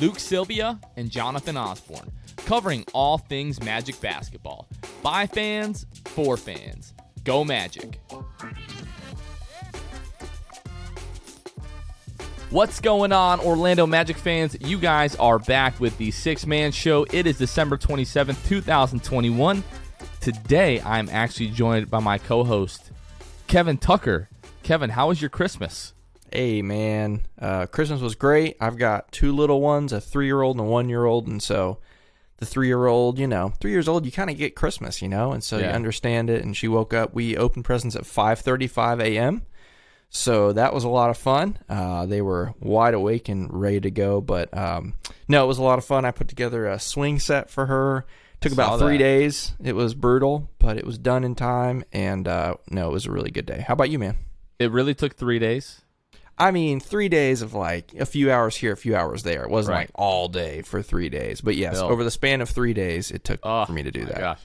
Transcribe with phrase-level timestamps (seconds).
[0.00, 4.68] Luke Sylvia and Jonathan Osborne, covering all things Magic basketball.
[5.02, 6.94] By fans, for fans.
[7.24, 8.00] Go Magic.
[12.50, 14.56] What's going on, Orlando Magic fans?
[14.60, 17.04] You guys are back with the Sixth Man Show.
[17.12, 19.62] It is December 27th, 2021.
[20.20, 22.90] Today, I'm actually joined by my co host,
[23.48, 24.30] Kevin Tucker.
[24.62, 25.92] Kevin, how was your Christmas?
[26.32, 28.56] Hey man, uh, Christmas was great.
[28.60, 31.78] I've got two little ones, a three-year-old and a one-year-old, and so
[32.36, 35.42] the three-year-old, you know, three years old, you kind of get Christmas, you know, and
[35.42, 35.68] so Yeah.
[35.68, 36.44] you understand it.
[36.44, 37.14] And she woke up.
[37.14, 39.42] We opened presents at 5:35 a.m.
[40.10, 41.58] So that was a lot of fun.
[41.68, 44.20] Uh, they were wide awake and ready to go.
[44.20, 44.94] But um,
[45.28, 46.04] no, it was a lot of fun.
[46.04, 48.06] I put together a swing set for her.
[48.40, 49.02] Took Saw about three that.
[49.04, 49.52] days.
[49.62, 51.84] It was brutal, but it was done in time.
[51.92, 53.64] And uh, no, it was a really good day.
[53.66, 54.16] How about you, man?
[54.58, 55.82] It really took three days.
[56.38, 59.42] I mean, three days of like a few hours here, a few hours there.
[59.42, 59.80] It wasn't Right.
[59.80, 61.40] like all day for three days.
[61.40, 61.90] But yes, Bill.
[61.90, 64.18] over the span of three days, it took Oh, for me to do that.
[64.18, 64.40] Gosh.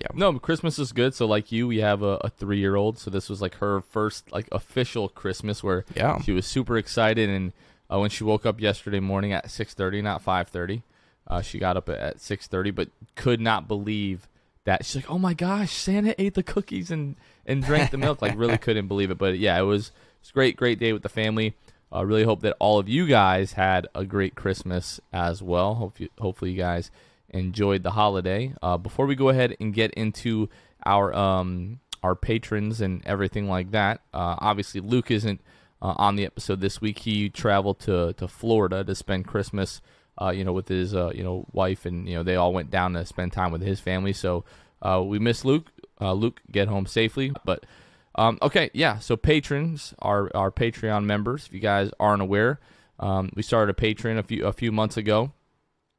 [0.00, 0.08] Yeah.
[0.14, 1.14] No, Christmas is good.
[1.14, 2.98] So, like you, we have a, a three year old.
[2.98, 6.20] So, this was like her first like official Christmas where Yeah.
[6.22, 7.28] she was super excited.
[7.30, 7.52] And
[7.92, 10.82] uh, when she woke up yesterday morning at 6.30, not 5.30,
[11.28, 14.26] uh, she got up at 6.30, but could not believe
[14.64, 14.84] that.
[14.84, 17.14] She's like, oh my gosh, Santa ate the cookies and,
[17.46, 18.20] and drank the milk.
[18.22, 19.18] Like, really couldn't believe it.
[19.18, 19.92] But yeah, it was,
[20.24, 21.54] it was a great, great day with the family.
[21.92, 25.74] I uh, really hope that all of you guys had a great Christmas as well.
[25.74, 26.90] Hope you, hopefully you guys
[27.28, 28.54] enjoyed the holiday.
[28.62, 30.48] Uh, before we go ahead and get into
[30.86, 35.42] our um, our patrons and everything like that, uh, obviously Luke isn't
[35.82, 37.00] uh, on the episode this week.
[37.00, 39.82] He traveled to to Florida to spend Christmas,
[40.18, 42.70] uh, you know, with his uh, you know wife, and you know they all went
[42.70, 44.14] down to spend time with his family.
[44.14, 44.42] So
[44.82, 45.70] we miss Luke.
[46.00, 47.66] Luke, get home safely, but.
[48.14, 48.98] Um, okay, yeah.
[48.98, 51.46] So patrons are our Patreon members.
[51.46, 52.60] If you guys aren't aware,
[52.98, 55.32] um, we started a Patreon a few a few months ago,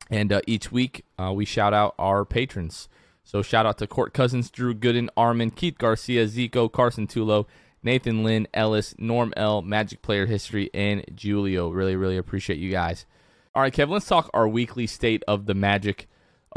[0.10, 2.88] and uh, each week uh, we shout out our patrons.
[3.24, 7.48] So shout out to Court Cousins, Drew Gooden, Armin, Keith Garcia, Zico, Carson Tulo,
[7.82, 11.70] Nathan Lynn, Ellis, Norm L, Magic Player History, and Julio.
[11.70, 13.06] Really, really appreciate you guys.
[13.54, 16.08] All right, Kevin, let's talk our weekly state of the Magic.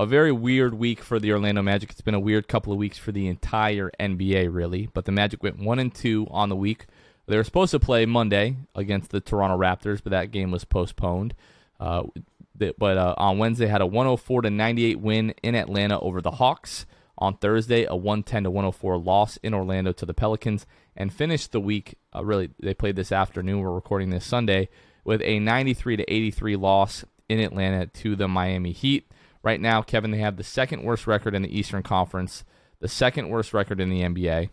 [0.01, 1.91] A very weird week for the Orlando Magic.
[1.91, 4.89] It's been a weird couple of weeks for the entire NBA, really.
[4.95, 6.87] But the Magic went one and two on the week.
[7.27, 11.35] They were supposed to play Monday against the Toronto Raptors, but that game was postponed.
[11.81, 12.05] Uh,
[12.57, 16.87] but uh, on Wednesday, had a 104 to 98 win in Atlanta over the Hawks.
[17.19, 20.65] On Thursday, a 110 to 104 loss in Orlando to the Pelicans,
[20.97, 21.97] and finished the week.
[22.15, 23.63] Uh, really, they played this afternoon.
[23.63, 24.69] We're recording this Sunday
[25.03, 29.11] with a 93 to 83 loss in Atlanta to the Miami Heat.
[29.49, 32.45] Right now, Kevin, they have the second worst record in the Eastern Conference,
[32.81, 34.51] the second worst record in the NBA.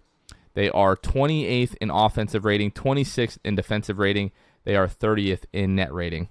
[0.53, 4.31] They are 28th in offensive rating, 26th in defensive rating.
[4.63, 6.30] They are 30th in net rating.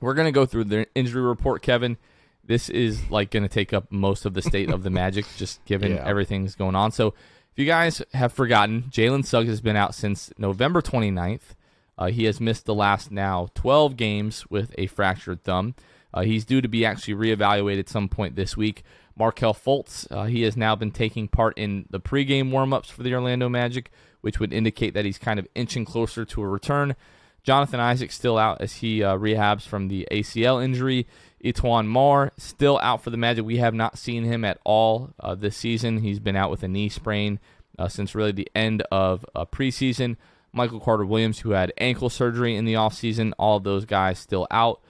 [0.00, 1.96] We're going to go through the injury report, Kevin.
[2.42, 5.64] This is like going to take up most of the state of the Magic, just
[5.64, 6.02] given Yeah.
[6.04, 6.90] everything's going on.
[6.90, 7.14] So,
[7.52, 11.54] if you guys have forgotten, Jalen Suggs has been out since November 29th.
[11.96, 15.76] Uh, he has missed the last now 12 games with a fractured thumb.
[16.14, 18.84] Uh, he's due to be actually reevaluated some point this week.
[19.16, 23.12] Markelle Fultz, uh, he has now been taking part in the pregame warmups for the
[23.14, 23.90] Orlando Magic,
[24.20, 26.94] which would indicate that he's kind of inching closer to a return.
[27.42, 31.06] Jonathan Isaac still out as he uh, rehabs from the ACL injury.
[31.44, 33.44] E'Twaun Moore still out for the Magic.
[33.44, 35.98] We have not seen him at all uh, this season.
[35.98, 37.38] He's been out with a knee sprain
[37.78, 40.16] uh, since really the end of uh, preseason.
[40.54, 44.46] Michael Carter Williams, who had ankle surgery in the offseason, all of those guys still
[44.50, 44.80] out.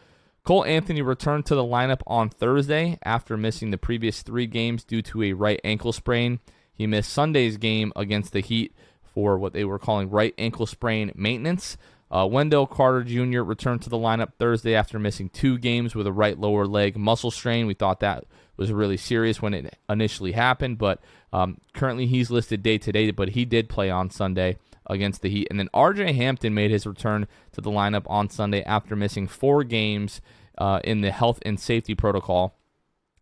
[0.44, 5.00] Cole Anthony returned to the lineup on Thursday after missing the previous three games due
[5.00, 6.38] to a right ankle sprain.
[6.74, 11.12] He missed Sunday's game against the Heat for what they were calling right ankle sprain
[11.14, 11.78] maintenance.
[12.10, 13.40] Uh, Wendell Carter Jr.
[13.40, 17.30] returned to the lineup Thursday after missing two games with a right lower leg muscle
[17.30, 17.66] strain.
[17.66, 18.24] We thought that
[18.58, 21.00] was really serious when it initially happened, but
[21.32, 25.30] um, currently he's listed day to day, but he did play on Sunday against the
[25.30, 25.48] Heat.
[25.50, 29.64] And then RJ Hampton made his return to the lineup on Sunday after missing four
[29.64, 30.20] games
[30.58, 32.56] uh, in the health and safety protocol.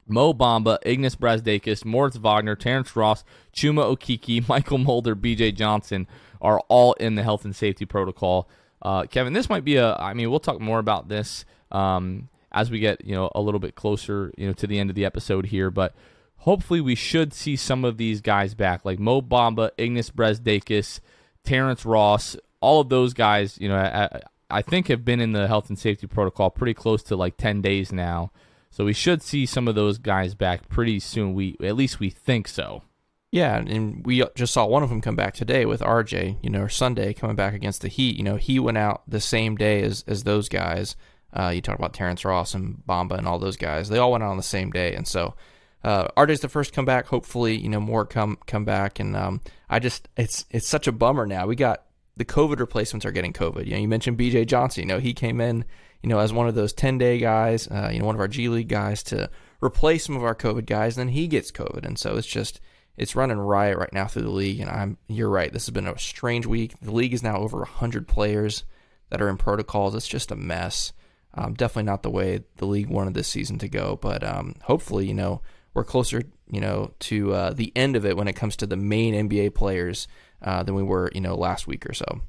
[0.07, 3.25] Mo Bamba, Ignas Brazdeikis, Moritz Wagner, Terrence Ross,
[3.55, 6.07] Chuma Okeke, Mychal Mulder, BJ Johnson
[6.41, 8.49] are all in the health and safety protocol.
[8.83, 9.95] Uh, Kevin, this might be a.
[9.95, 13.61] I mean, we'll talk more about this um, as we get you know a little
[13.61, 15.95] bit closer you know to the end of the episode here, but
[16.39, 20.99] hopefully we should see some of these guys back, like Mo Bamba, Ignas Brazdeikis,
[21.45, 23.59] Terrence Ross, all of those guys.
[23.61, 27.03] You know, I, I think have been in the health and safety protocol pretty close
[27.05, 28.33] to like ten days now.
[28.71, 31.35] So we should see some of those guys back pretty soon.
[31.35, 32.83] We at least we think so.
[33.31, 36.69] Yeah, and we just saw one of them come back today with RJ, you know,
[36.69, 38.17] Sunday coming back against the Heat.
[38.17, 40.97] You know, he went out the same day as as those guys.
[41.35, 43.89] Uh, you talk about Terrence Ross and Bamba and all those guys.
[43.89, 45.35] They all went out on the same day, and so
[45.85, 47.07] uh, RJ's the first come back.
[47.07, 49.01] Hopefully, you know, more come come back.
[49.01, 51.47] And um, I just it's it's such a bummer now.
[51.47, 51.85] We got
[52.17, 53.67] the COVID replacements are getting COVID.
[53.67, 54.83] You know, you mentioned BJ Johnson.
[54.83, 55.65] You know, he came in,
[56.03, 57.67] you know, as one of those ten day guys.
[57.69, 59.29] Uh, you know, one of our G League guys to
[59.63, 60.97] replace some of our COVID guys.
[60.97, 62.61] And then he gets COVID, and so it's just
[62.97, 64.61] it's running riot right now through the league.
[64.61, 65.53] And I'm you're right.
[65.53, 66.75] This has been a strange week.
[66.81, 68.65] The league is now over hundred players
[69.11, 69.95] that are in protocols.
[69.95, 70.93] It's just a mess.
[71.35, 75.07] Um, definitely not the way the league wanted this season to go, but um, hopefully,
[75.07, 75.41] you know,
[75.75, 78.77] we're closer, you know, to uh, the end of it when it comes to the
[78.77, 80.07] main NBA players
[80.43, 82.21] uh, than we were, you know, last week or so.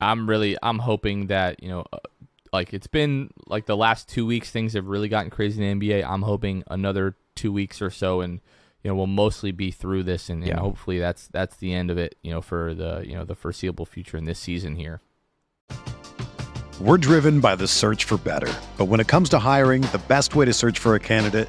[0.00, 1.98] I'm really, I'm hoping that you know, uh,
[2.52, 5.88] like it's been like the last two weeks, things have really gotten crazy in the
[5.88, 6.04] NBA.
[6.08, 8.40] I'm hoping another two weeks or so, and
[8.82, 10.60] you know, we'll mostly be through this, and, and Yeah.
[10.60, 13.84] hopefully that's that's the end of it, you know, for the you know the foreseeable
[13.86, 15.00] future in this season here.
[16.80, 18.52] We're driven by the search for better.
[18.76, 21.48] But when it comes to hiring, the best way to search for a candidate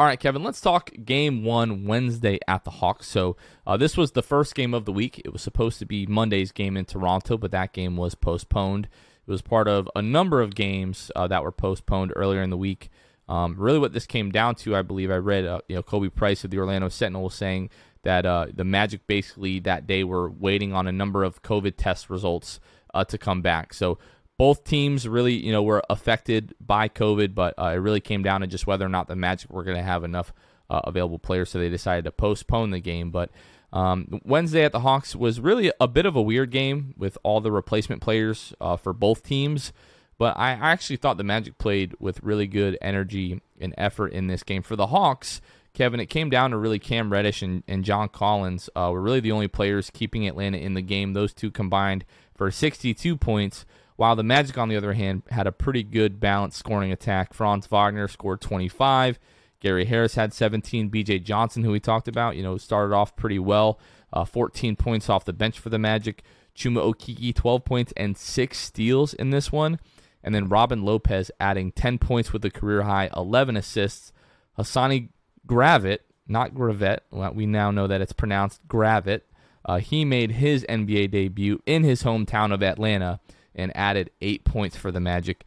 [0.00, 3.06] All right, Kevin, let's talk game one Wednesday at the Hawks.
[3.06, 5.20] So, uh, this was the first game of the week.
[5.26, 8.86] It was supposed to be Monday's game in Toronto, but that game was postponed.
[8.86, 12.56] It was part of a number of games uh, that were postponed earlier in the
[12.56, 12.88] week.
[13.28, 16.08] Um, really, what this came down to, I believe, I read, uh, you know, Khobi
[16.08, 17.68] Price of the Orlando Sentinel was saying
[18.02, 22.08] that uh, the Magic basically that day were waiting on a number of COVID test
[22.08, 22.58] results
[22.94, 23.74] uh, to come back.
[23.74, 23.98] So,
[24.40, 28.40] both teams really, you know, were affected by COVID, but uh, it really came down
[28.40, 30.32] to just whether or not the Magic were going to have enough
[30.70, 33.10] uh, available players, so they decided to postpone the game.
[33.10, 33.30] But
[33.70, 37.42] um, Wednesday at the Hawks was really a bit of a weird game with all
[37.42, 39.74] the replacement players uh, for both teams.
[40.16, 44.42] But I actually thought the Magic played with really good energy and effort in this
[44.42, 44.62] game.
[44.62, 45.42] For the Hawks,
[45.74, 49.20] Kevin, it came down to really Cam Reddish and, and John Collins uh, were really
[49.20, 51.12] the only players keeping Atlanta in the game.
[51.12, 53.66] Those two combined for 62 points,
[54.00, 57.34] while the Magic, on the other hand, had a pretty good balanced scoring attack.
[57.34, 59.18] Franz Wagner scored 25.
[59.60, 60.90] Gary Harris had 17.
[60.90, 63.78] BJ Johnson, who we talked about, you know, started off pretty well.
[64.10, 66.22] Uh, 14 points off the bench for the Magic.
[66.56, 69.78] Chuma Okeke, 12 points and six steals in this one.
[70.24, 74.14] And then Robin Lopez adding 10 points with a career high 11 assists.
[74.58, 75.10] Hassani
[75.46, 77.00] Gravett, not Gravett.
[77.10, 79.20] Well, we now know that it's pronounced Gravett.
[79.62, 83.20] Uh, he made his NBA debut in his hometown of Atlanta
[83.54, 85.44] and added eight points for the Magic.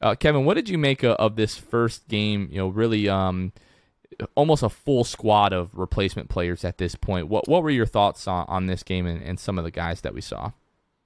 [0.00, 2.48] Uh, Kevin, what did you make of, of this first game?
[2.50, 3.52] You know, really, um,
[4.34, 7.28] almost a full squad of replacement players at this point.
[7.28, 10.02] What what were your thoughts on, on this game and, and some of the guys
[10.02, 10.52] that we saw?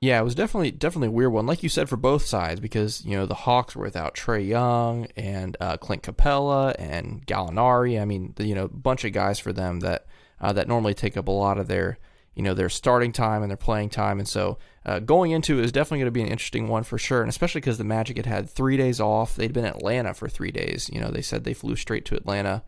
[0.00, 3.04] Yeah, it was definitely definitely a weird one, like you said, for both sides because
[3.04, 8.00] you know the Hawks were without Trae Young and uh, Clint Capela and Gallinari.
[8.00, 10.06] I mean, you know, a bunch of guys for them that
[10.40, 11.98] uh, that normally take up a lot of their
[12.38, 15.64] you know their starting time and their playing time, and so uh, going into it
[15.64, 18.16] is definitely going to be an interesting one for sure, and especially because the Magic
[18.16, 19.34] had had three days off.
[19.34, 20.88] They'd been in Atlanta for three days.
[20.92, 22.62] You know, they said they flew straight to Atlanta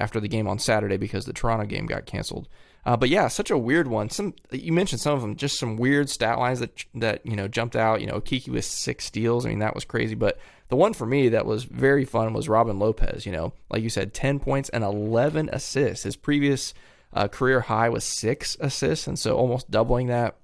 [0.00, 2.48] after the game on Saturday because the Toronto game got canceled.
[2.84, 4.10] Uh, but yeah, such a weird one.
[4.10, 7.46] Some you mentioned some of them, just some weird stat lines that that you know
[7.46, 8.00] jumped out.
[8.00, 9.46] You know, Kiki with six steals.
[9.46, 10.16] I mean, that was crazy.
[10.16, 10.40] But
[10.70, 13.26] the one for me that was very fun was Robin Lopez.
[13.26, 16.04] You know, like you said, ten points and eleven assists.
[16.04, 16.74] His previous
[17.12, 20.36] uh, career high was six assists, and so almost doubling that.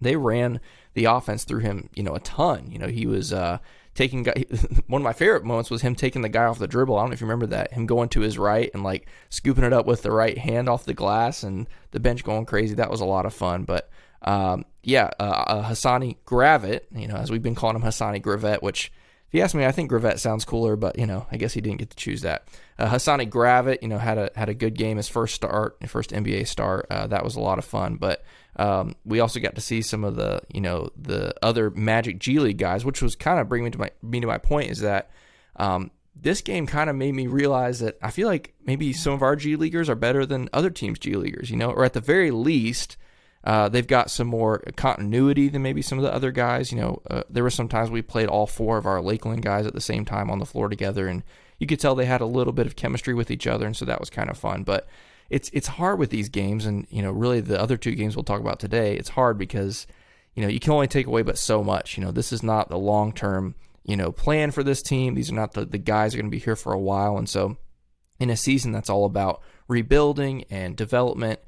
[0.00, 0.60] They ran
[0.94, 2.70] the offense through him, you know, a ton.
[2.70, 3.58] You know, he was uh,
[3.94, 4.24] taking.
[4.86, 6.96] One of my favorite moments was him taking the guy off the dribble.
[6.96, 7.72] I don't know if you remember that.
[7.72, 10.84] Him going to his right and like scooping it up with the right hand off
[10.84, 12.74] the glass, and the bench going crazy.
[12.74, 13.64] That was a lot of fun.
[13.64, 13.88] But
[14.22, 18.62] um, yeah, uh, uh, Hassani Gravett, you know, as we've been calling him Hassani Gravett,
[18.62, 18.92] which
[19.28, 21.60] if you ask me, I think Gravett sounds cooler, but you know, I guess he
[21.60, 22.46] didn't get to choose that.
[22.78, 25.90] Uh, Hassani Gravett, you know, had a had a good game, his first start, his
[25.90, 26.86] first NBA start.
[26.90, 27.96] Uh, that was a lot of fun.
[27.96, 28.24] But
[28.56, 32.40] um, we also got to see some of the, you know, the other Magic G
[32.40, 34.80] League guys, which was kind of bringing me to my me to my point is
[34.80, 35.10] that
[35.56, 35.90] um,
[36.20, 39.36] this game kind of made me realize that I feel like maybe some of our
[39.36, 42.30] G Leaguers are better than other teams' G Leaguers, you know, or at the very
[42.30, 42.96] least,
[43.44, 46.72] uh, they've got some more continuity than maybe some of the other guys.
[46.72, 49.66] You know, uh, there were some times we played all four of our Lakeland guys
[49.66, 51.22] at the same time on the floor together, and
[51.58, 53.84] you could tell they had a little bit of chemistry with each other, and so
[53.84, 54.62] that was kind of fun.
[54.62, 54.86] But
[55.30, 58.24] it's it's hard with these games, and you know, really the other two games we'll
[58.24, 58.96] talk about today.
[58.96, 59.86] It's hard because
[60.34, 61.96] you know you can only take away but so much.
[61.96, 65.14] You know, this is not the long term you know plan for this team.
[65.14, 67.28] These are not the the guys are going to be here for a while, and
[67.28, 67.56] so
[68.18, 71.40] in a season that's all about rebuilding and development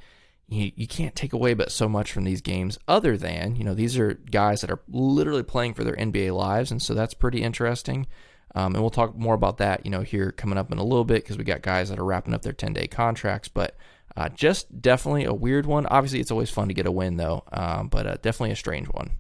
[0.48, 3.75] you, you can't take away but so much from these games other than you know
[3.75, 7.42] these are guys that are literally playing for their nba lives and so that's pretty
[7.42, 8.06] interesting
[8.54, 11.04] um, and we'll talk more about that you know here coming up in a little
[11.04, 13.76] bit because we got guys that are wrapping up their 10 day contracts but
[14.16, 17.44] uh, just definitely a weird one obviously it's always fun to get a win though
[17.52, 19.10] um, but uh, definitely a strange one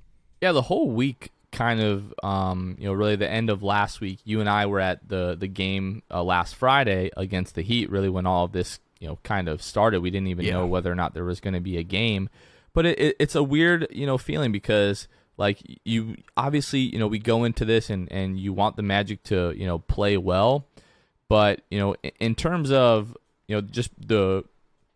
[0.40, 4.18] yeah the whole week kind of um, you know really the end of last week
[4.24, 8.08] you and i were at the the game uh, last friday against the heat really
[8.08, 10.00] when all of this you know kind of started.
[10.00, 10.52] We didn't even yeah.
[10.52, 12.28] know whether or not there was going to be a game,
[12.72, 17.06] but it, it, it's a weird you know feeling because like you obviously you know
[17.06, 20.66] we go into this and and you want the Magic to you know play well,
[21.28, 23.16] but you know in, in terms of
[23.48, 24.44] you know just the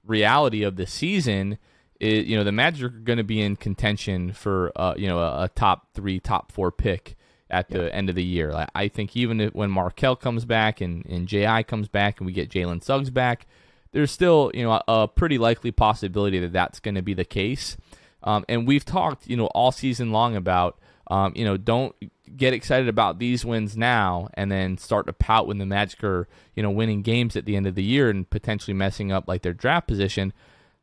[0.04, 1.58] reality of the season.
[1.98, 5.18] It, you know the Magic are going to be in contention for uh, you know
[5.18, 7.14] a, a, top three, top four pick
[7.50, 7.88] at the yeah.
[7.88, 8.52] end of the year.
[8.52, 12.26] Like, I think even if, when Markelle comes back and, and Ji comes back and
[12.26, 13.46] we get Jalen Suggs back,
[13.92, 17.24] there's still you know a, a pretty likely possibility that that's going to be the
[17.24, 17.76] case.
[18.22, 21.94] Um, and we've talked you know all season long about um, you know don't
[22.36, 26.28] get excited about these wins now and then start to pout when the Magic are
[26.54, 29.42] you know winning games at the end of the year and potentially messing up like
[29.42, 30.32] their draft position.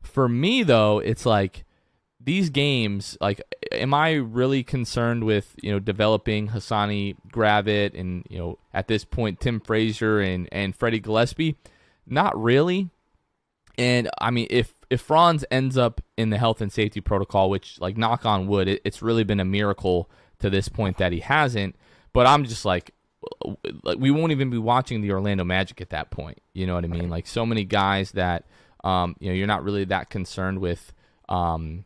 [0.02, 1.64] For me though, it's like
[2.20, 3.40] these games like
[3.72, 9.04] am I really concerned with you know developing Hassani Gravett and you know at this
[9.04, 11.56] point Tim Frazier and and Freddie Gillespie?
[12.06, 12.90] Not really.
[13.76, 17.80] And I mean, if if Franz ends up in the health and safety protocol, which
[17.80, 21.20] like knock on wood, it, it's really been a miracle to this point that he
[21.20, 21.76] hasn't.
[22.12, 22.92] But I'm just like,
[23.82, 26.40] like we won't even be watching the Orlando Magic at that point.
[26.54, 27.10] You know what I mean?
[27.10, 28.46] Like so many guys that
[28.84, 30.92] um, you know you're not really that concerned with.
[31.28, 31.84] Um,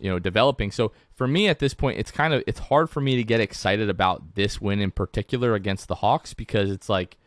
[0.00, 0.70] you know developing.
[0.72, 3.40] So for me at this point, it's kind of it's hard for me to get
[3.40, 7.18] excited about this win in particular against the Hawks because it's like,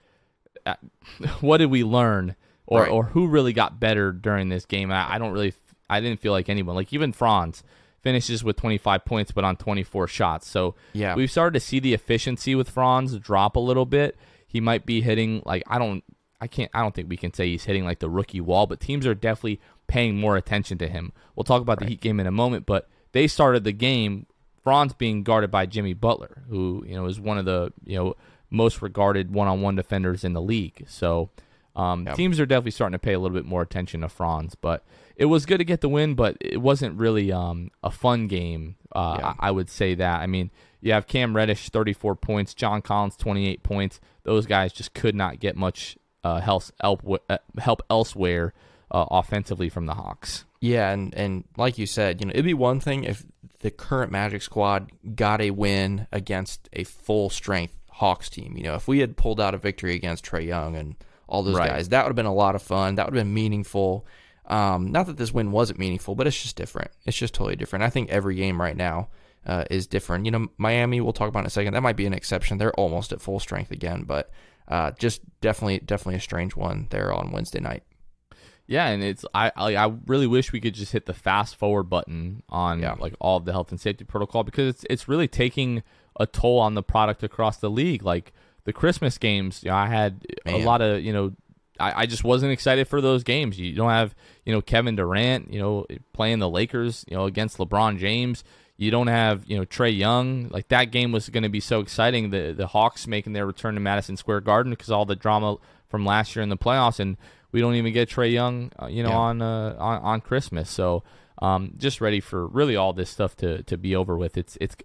[0.65, 0.75] uh,
[1.39, 2.35] what did we learn,
[2.65, 2.91] or Right.
[2.91, 4.91] or who really got better during this game?
[4.91, 5.53] I, I don't really,
[5.89, 6.75] I didn't feel like anyone.
[6.75, 7.63] Like even Franz
[8.01, 10.48] finishes with 25 points, but on 24 shots.
[10.50, 11.15] So Yeah.
[11.15, 14.17] we've started to see the efficiency with Franz drop a little bit.
[14.48, 16.03] He might be hitting like I don't
[16.41, 18.79] I can't I don't think we can say he's hitting like the rookie wall, but
[18.79, 21.12] teams are definitely paying more attention to him.
[21.36, 24.25] We'll talk about the Heat game in a moment, but they started the game
[24.63, 28.15] Franz being guarded by Jimmy Butler, who, you know, is one of the, you know,
[28.50, 30.86] most regarded one-on-one defenders in the league.
[30.88, 31.29] So,
[31.75, 34.83] um, teams are definitely starting to pay a little bit more attention to Franz, but
[35.15, 38.75] it was good to get the win, but it wasn't really um, a fun game.
[38.95, 39.33] Uh, Yeah.
[39.39, 40.21] I I would say that.
[40.21, 40.51] I mean,
[40.81, 43.99] you have Cam Reddish, 34 points, John Collins, 28 points.
[44.23, 48.53] Those guys just could not get much uh, help, help, uh, help elsewhere
[48.91, 50.45] uh, offensively from the Hawks.
[50.61, 53.25] Yeah, and and like you said, you know, it'd be one thing if
[53.59, 58.55] the current Magic squad got a win against a full strength Hawks team.
[58.55, 60.95] You know, if we had pulled out a victory against Trae Young and
[61.33, 61.69] all those Right.
[61.69, 62.95] guys, that would have been a lot of fun.
[62.95, 64.05] That would have been meaningful.
[64.45, 66.91] Um, not that this win wasn't meaningful, but it's just different.
[67.05, 67.83] It's just totally different.
[67.83, 69.09] I think every game right now
[69.45, 70.25] uh, is different.
[70.25, 71.73] You know, Miami, we'll talk about in a second.
[71.73, 72.57] That might be an exception.
[72.57, 74.29] They're almost at full strength again, but
[74.67, 77.83] uh, just definitely, definitely a strange one there on Wednesday night.
[78.65, 82.43] Yeah, and it's I I, really wish we could just hit the fast forward button
[82.47, 82.95] on Yeah.
[82.97, 85.83] like all of the health and safety protocol because it's it's really taking
[86.17, 88.03] a toll on the product across the league.
[88.03, 88.31] Like
[88.65, 91.34] the Christmas games, you know, I had a lot of you know.
[91.79, 93.60] I, I just wasn't excited for those games.
[93.60, 94.13] You don't have,
[94.46, 98.43] you know, Kevin Durant, you know, playing the Lakers, you know, against LeBron James.
[98.77, 100.50] You don't have, you know, Trae Young.
[100.50, 102.29] Like that game was going to be so exciting.
[102.29, 105.58] The the Hawks making their return to Madison Square Garden because all the drama
[105.89, 107.17] from last year in the playoffs, and
[107.51, 109.17] we don't even get Trae Young, uh, you know, Yeah.
[109.17, 110.70] on, uh, on on Christmas.
[110.70, 111.03] So
[111.41, 114.38] um, just ready for really all this stuff to to be over with.
[114.38, 114.75] It's it's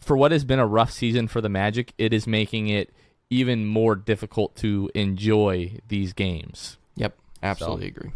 [0.00, 1.94] for what has been a rough season for the Magic.
[1.96, 2.92] It is making it
[3.30, 6.78] even more difficult to enjoy these games.
[6.96, 8.10] Yep, absolutely agree.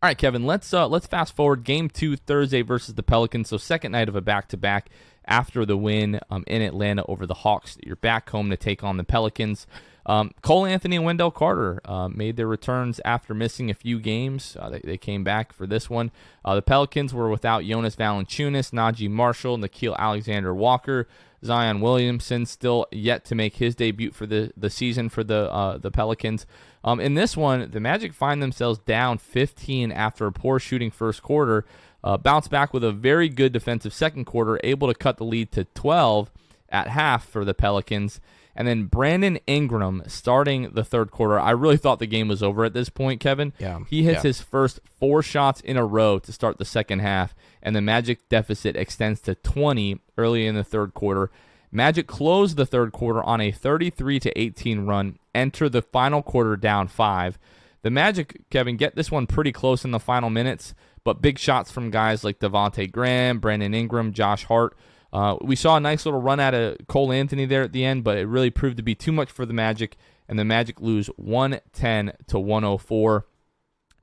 [0.00, 0.46] All right, Kevin.
[0.46, 1.64] Let's uh, let's fast forward.
[1.64, 3.48] Game two Thursday versus the Pelicans.
[3.48, 4.90] So second night of a back to back
[5.24, 7.76] after the win um, in Atlanta over the Hawks.
[7.84, 9.66] You're back home to take on the Pelicans.
[10.06, 14.56] Um, Cole Anthony and Wendell Carter uh, made their returns after missing a few games.
[14.58, 16.10] Uh, they, they came back for this one.
[16.44, 21.08] Uh, the Pelicans were without Jonas Valanciunas, Naji Marshall, Nickeil Alexander Walker,
[21.44, 25.78] Zion Williamson still yet to make his debut for the, the season for the uh,
[25.78, 26.46] the Pelicans.
[26.84, 31.22] Um, in this one, the Magic find themselves down 15 after a poor shooting first
[31.22, 31.64] quarter.
[32.02, 35.50] Uh, bounce back with a very good defensive second quarter, able to cut the lead
[35.52, 36.30] to 12
[36.68, 38.20] at half for the Pelicans.
[38.58, 41.38] And then Brandon Ingram starting the third quarter.
[41.38, 43.52] I really thought the game was over at this point, Kevin.
[43.56, 44.22] Yeah, He hits yeah.
[44.30, 48.28] his first four shots in a row to start the second half, and the Magic
[48.28, 51.30] deficit extends to 20 early in the third quarter.
[51.70, 56.56] Magic closed the third quarter on a 33 to 18 run, enter the final quarter
[56.56, 57.38] down 5.
[57.82, 61.70] The Magic, Kevin, get this one pretty close in the final minutes, but big shots
[61.70, 64.76] from guys like Devonte Graham, Brandon Ingram, Josh Hart.
[65.12, 68.04] Uh, we saw a nice little run out of Cole Anthony there at the end,
[68.04, 69.96] but it really proved to be too much for the Magic,
[70.28, 73.26] and the Magic lose 110 to 104.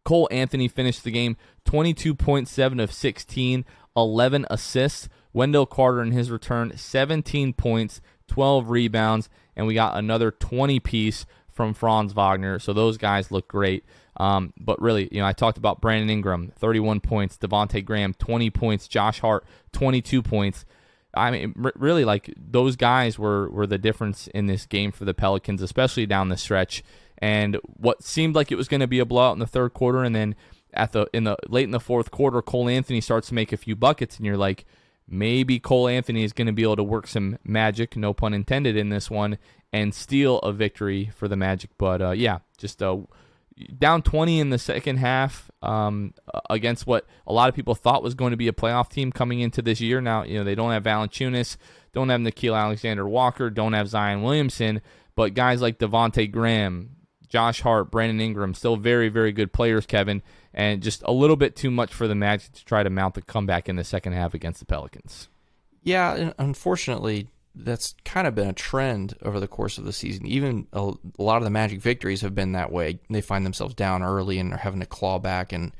[0.03, 3.65] Cole Anthony finished the game 22.7 of 16,
[3.95, 5.09] 11 assists.
[5.33, 11.25] Wendell Carter in his return, 17 points, 12 rebounds, and we got another 20 piece
[11.51, 12.57] from Franz Wagner.
[12.57, 13.83] So those guys look great.
[14.17, 18.49] Um, but really, you know, I talked about Brandon Ingram, 31 points, Devonte Graham, 20
[18.49, 20.65] points, Josh Hart, 22 points.
[21.15, 25.13] I mean, really, like those guys were were the difference in this game for the
[25.13, 26.83] Pelicans, especially down the stretch.
[27.17, 30.03] And what seemed like it was going to be a blowout in the third quarter,
[30.03, 30.35] and then
[30.73, 33.57] at the in the late in the fourth quarter, Cole Anthony starts to make a
[33.57, 34.65] few buckets, and you're like,
[35.07, 38.75] maybe Cole Anthony is going to be able to work some magic, no pun intended,
[38.75, 39.37] in this one,
[39.71, 41.69] and steal a victory for the Magic.
[41.77, 42.97] But uh, yeah, just uh,
[43.77, 46.13] down 20 in the second half um,
[46.49, 49.39] against what a lot of people thought was going to be a playoff team coming
[49.39, 50.01] into this year.
[50.01, 51.57] Now, you know, they don't have Valanciunas,
[51.93, 54.81] don't have Nickeil Alexander Walker, don't have Zion Williamson,
[55.15, 60.21] but guys like Devonte Graham, Josh Hart, Brandon Ingram, still very, very good players, Kevin,
[60.53, 63.21] and just a little bit too much for the Magic to try to mount the
[63.21, 65.29] comeback in the second half against the Pelicans.
[65.81, 70.25] Yeah, unfortunately, that's kind of been a trend over the course of the season.
[70.25, 72.99] Even a, a lot of the Magic victories have been that way.
[73.09, 75.71] They find themselves down early and are having to claw back, and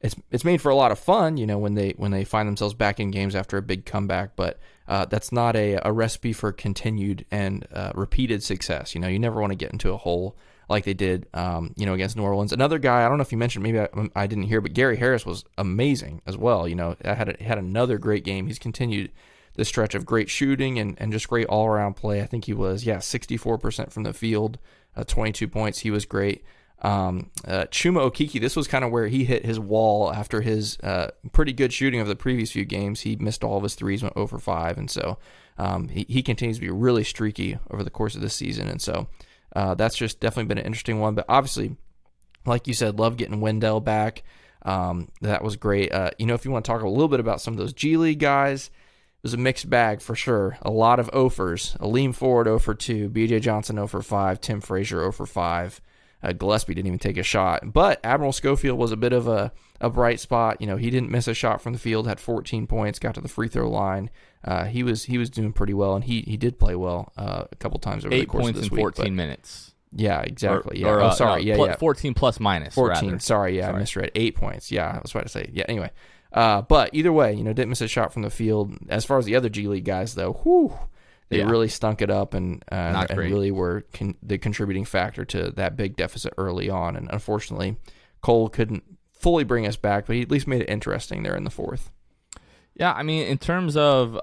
[0.00, 2.48] it's it's made for a lot of fun, you know, when they when they find
[2.48, 4.36] themselves back in games after a big comeback.
[4.36, 8.94] But uh, that's not a, a recipe for continued and uh, repeated success.
[8.94, 10.36] You know, you never want to get into a hole
[10.68, 12.52] like they did, um, you know, against New Orleans.
[12.52, 14.96] Another guy, I don't know if you mentioned, maybe I, I didn't hear, but Gary
[14.96, 16.66] Harris was amazing as well.
[16.66, 18.46] You know, had a, had another great game.
[18.46, 19.10] He's continued
[19.56, 22.20] this stretch of great shooting and, and just great all around play.
[22.20, 24.58] I think he was, yeah, 64% from the field,
[24.96, 25.80] uh, 22 points.
[25.80, 26.44] He was great.
[26.82, 30.78] Um, uh, Chuma Okeke, this was kind of where he hit his wall after his
[30.80, 33.00] uh, pretty good shooting of the previous few games.
[33.00, 35.18] He missed all of his threes, went over 5, and so
[35.56, 38.68] um, he, he continues to be really streaky over the course of this season.
[38.68, 39.08] And so
[39.54, 41.14] uh, that's just definitely been an interesting one.
[41.14, 41.76] But obviously,
[42.44, 44.22] like you said, love getting Wendell back.
[44.62, 45.92] Um, that was great.
[45.92, 47.72] Uh, you know, if you want to talk a little bit about some of those
[47.72, 48.70] G League guys,
[49.24, 50.56] was a mixed bag for sure.
[50.62, 51.76] A lot of offers.
[51.80, 55.80] Aleem Ford 0 for 2, BJ Johnson 0 for 5, Tim Frazier 0 for 5.
[56.22, 57.72] Uh, Gillespie didn't even take a shot.
[57.72, 60.60] But Admiral Schofield was a bit of a, a bright spot.
[60.60, 63.20] You know, he didn't miss a shot from the field, had 14 points, got to
[63.20, 64.10] the free throw line.
[64.42, 67.44] Uh, he was he was doing pretty well, and he he did play well uh,
[67.50, 69.70] a couple times over Eight the course points of this in 14 but- minutes.
[69.96, 70.82] Yeah, exactly.
[70.82, 70.92] Or- yeah.
[70.92, 71.42] or, oh, uh, sorry.
[71.42, 71.76] no, yeah, pl- yeah.
[71.76, 72.74] 14 plus minus.
[72.74, 73.10] 14.
[73.10, 73.18] rather.
[73.20, 74.10] Sorry, yeah, I misread.
[74.16, 74.72] Eight points.
[74.72, 75.48] Yeah, I was about to say.
[75.52, 75.90] Yeah, anyway.
[76.34, 78.76] Uh, but either way, you know, didn't miss a shot from the field.
[78.88, 80.72] As far as the other G League guys, though, whew,
[81.28, 81.48] they Yeah.
[81.48, 83.30] really stunk it up and uh, and great.
[83.30, 86.96] really were con- the contributing factor to that big deficit early on.
[86.96, 87.76] And unfortunately,
[88.20, 91.44] Cole couldn't fully bring us back, but he at least made it interesting there in
[91.44, 91.90] the fourth.
[92.74, 94.18] Yeah, I mean, in terms of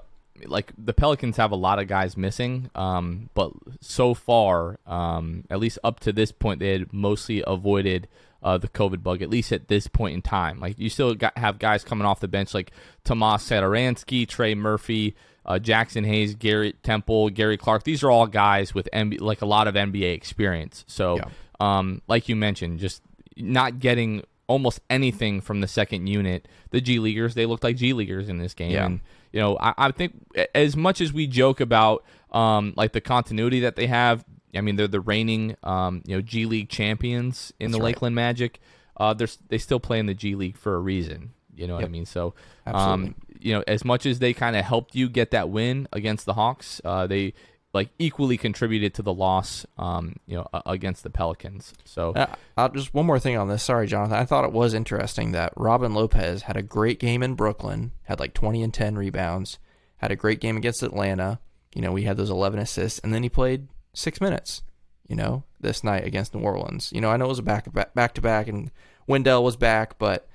[0.46, 5.60] like the Pelicans have a lot of guys missing, um, but so far, um, at
[5.60, 8.06] least up to this point, they had mostly avoided
[8.42, 9.22] uh, the COVID bug.
[9.22, 12.20] At least at this point in time, like you still got have guys coming off
[12.20, 12.70] the bench like
[13.04, 15.14] Tomas Satoransky, Trey Murphy.
[15.44, 17.82] Uh, Jaxson Hayes, Garrett Temple, Gary Clark.
[17.82, 20.84] These are all guys with MB, like a lot of NBA experience.
[20.86, 21.24] So, Yeah.
[21.58, 23.02] um, like you mentioned, just
[23.36, 26.46] not getting almost anything from the second unit.
[26.70, 28.70] The G Leaguers, they looked like G Leaguers in this game.
[28.70, 28.86] Yeah.
[28.86, 29.00] And,
[29.32, 30.14] you know, I, I think
[30.54, 34.24] as much as we joke about um, like the continuity that they have,
[34.54, 37.86] I mean, they're the reigning, um, you know, G League champions in the right.
[37.86, 38.60] Lakeland Magic.
[38.96, 41.32] Uh, they're, they still play in the G League for a reason.
[41.54, 42.06] You know what I mean?
[42.06, 42.34] So,
[42.66, 46.24] um, you know, as much as they kind of helped you get that win against
[46.26, 47.34] the Hawks, uh, they
[47.74, 51.72] like equally contributed to the loss, um, you know, against the Pelicans.
[51.84, 53.62] So, Uh, uh, just one more thing on this.
[53.62, 54.18] Sorry, Jonathan.
[54.18, 58.20] I thought it was interesting that Robin Lopez had a great game in Brooklyn, had
[58.20, 59.58] like 20 and 10 rebounds,
[59.96, 61.38] had a great game against Atlanta.
[61.74, 64.62] You know, we had those 11 assists, and then he played six minutes,
[65.08, 66.90] you know, this night against New Orleans.
[66.92, 68.70] You know, I know it was a back back to back, and
[69.06, 70.28] Wendell was back, but.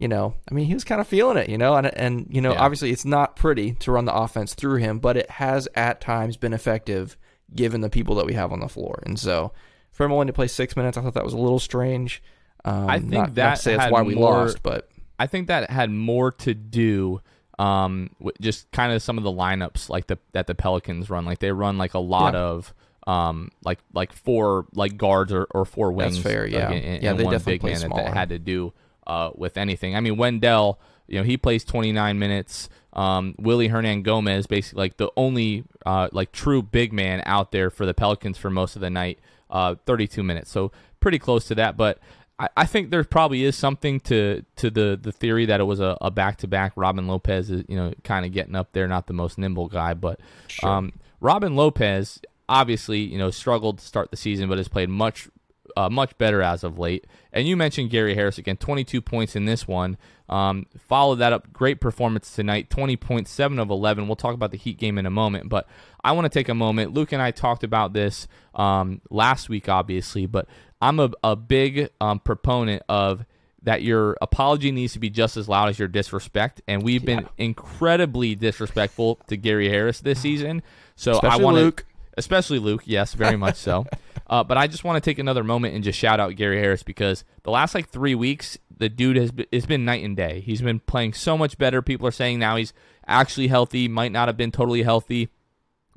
[0.00, 2.40] You know, I mean, he was kind of feeling it, you know, and and you
[2.40, 2.60] know, Yeah.
[2.60, 6.36] obviously it's not pretty to run the offense through him, but it has at times
[6.36, 7.16] been effective
[7.54, 8.98] given the people that we have on the floor.
[9.06, 9.52] And so,
[9.92, 12.24] for him only to play six minutes, I thought that was a little strange.
[12.64, 14.90] Um, I think not, not that to say that's why we more- lost, but
[15.20, 17.20] I think that had more to do
[17.60, 21.24] um, with just kind of some of the lineups like the that the Pelicans run.
[21.24, 22.40] Like they run like a lot Yeah.
[22.40, 22.74] of
[23.06, 26.16] um, like like four like guards or, or four wings.
[26.16, 26.70] That's fair, like, yeah.
[26.70, 28.04] and, Yeah, and they one definitely big play man that, smaller.
[28.04, 28.72] that had to do
[29.06, 29.94] uh, with anything.
[29.94, 32.68] I mean Wendell, you know, he plays 29 minutes.
[32.92, 37.86] Um, Willy Hernangomez, basically like the only uh, like true big man out there for
[37.86, 39.18] the Pelicans for most of the night,
[39.50, 40.50] uh, 32 minutes.
[40.50, 41.98] So pretty close to that, but
[42.38, 45.80] I, I think there probably is something to to the the theory that it was
[45.80, 46.72] a, a back-to-back.
[46.76, 49.94] Robin Lopez is you know kind of getting up there, not the most nimble guy,
[49.94, 50.20] but
[50.62, 55.28] um, Robin Lopez obviously you know struggled to start the season, but has played much
[55.76, 57.06] uh, much better as of late.
[57.32, 59.96] And you mentioned Gary Harris again, 22 points in this one.
[60.28, 64.06] Um, followed that up, great performance tonight, 20.7 of 11.
[64.06, 65.66] We'll talk about the Heat game in a moment, but
[66.02, 66.94] I want to take a moment.
[66.94, 70.46] Luke and I talked about this um, last week, obviously, but
[70.80, 73.26] I'm a, a big um, proponent of
[73.64, 77.26] that your apology needs to be just as loud as your disrespect, and we've been
[77.38, 80.62] incredibly disrespectful to Gary Harris this season.
[80.96, 81.84] So I want to
[82.16, 82.82] especially Luke.
[82.84, 83.86] Yes, very much so.
[84.26, 86.82] Uh, but I just want to take another moment and just shout out Gary Harris
[86.82, 90.40] because the last like three weeks, the dude has been, it's been night and day.
[90.40, 91.82] He's been playing so much better.
[91.82, 92.72] People are saying now he's
[93.06, 93.86] actually healthy.
[93.86, 95.28] Might not have been totally healthy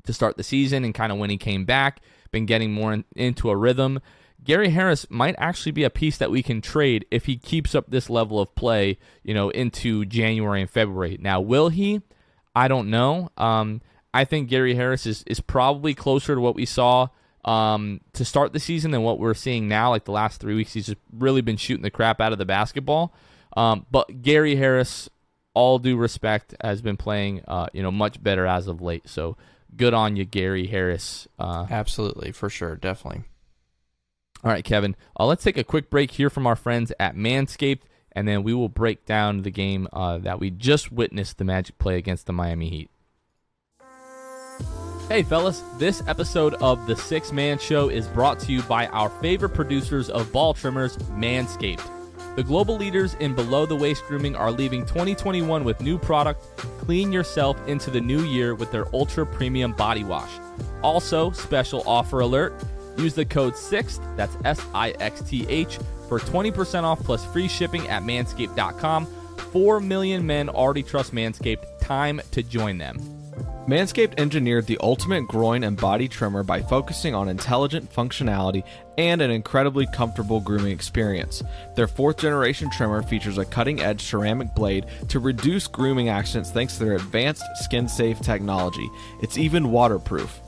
[0.04, 2.00] to start the season, and kind of when he came back,
[2.30, 4.00] been getting more in, into a rhythm.
[4.44, 7.86] Gary Harris might actually be a piece that we can trade if he keeps up
[7.88, 11.18] this level of play, you know, into January and February.
[11.20, 12.02] Now, will he?
[12.54, 13.30] I don't know.
[13.36, 17.08] Um, I think Gary Harris is, is probably closer to what we saw
[17.44, 19.90] um, to start the season than what we're seeing now.
[19.90, 22.44] Like the last three weeks, he's just really been shooting the crap out of the
[22.44, 23.14] basketball.
[23.56, 25.08] Um, but Gary Harris,
[25.54, 29.08] all due respect, has been playing uh, you know much better as of late.
[29.08, 29.36] So
[29.76, 31.28] good on you, Gary Harris.
[31.38, 33.24] Uh, Absolutely, for sure, definitely.
[34.44, 34.96] all right, Kevin.
[35.18, 38.54] Uh, let's take a quick break here from our friends at Manscaped, and then we
[38.54, 42.32] will break down the game uh, that we just witnessed the Magic play against the
[42.32, 42.90] Miami Heat.
[45.08, 49.08] Hey, fellas, this episode of The Sixth Man Show is brought to you by our
[49.08, 52.36] favorite producers of ball trimmers, Manscaped.
[52.36, 56.42] The global leaders in below the waist grooming are leaving 2021 with new product.
[56.80, 60.30] Clean yourself into the new year with their ultra premium body wash.
[60.82, 62.62] Also, special offer alert
[62.98, 65.78] use the code SIXTH, that's S I X T H,
[66.10, 69.06] for 20% off plus free shipping at manscaped.com.
[69.06, 71.64] 4 million men already trust Manscaped.
[71.80, 73.17] Time to join them.
[73.68, 78.64] Manscaped engineered the ultimate groin and body trimmer by focusing on intelligent functionality
[78.96, 81.42] and an incredibly comfortable grooming experience.
[81.76, 86.78] Their fourth generation trimmer features a cutting edge ceramic blade to reduce grooming accidents thanks
[86.78, 88.88] to their advanced skin safe technology.
[89.20, 90.40] It's even waterproof.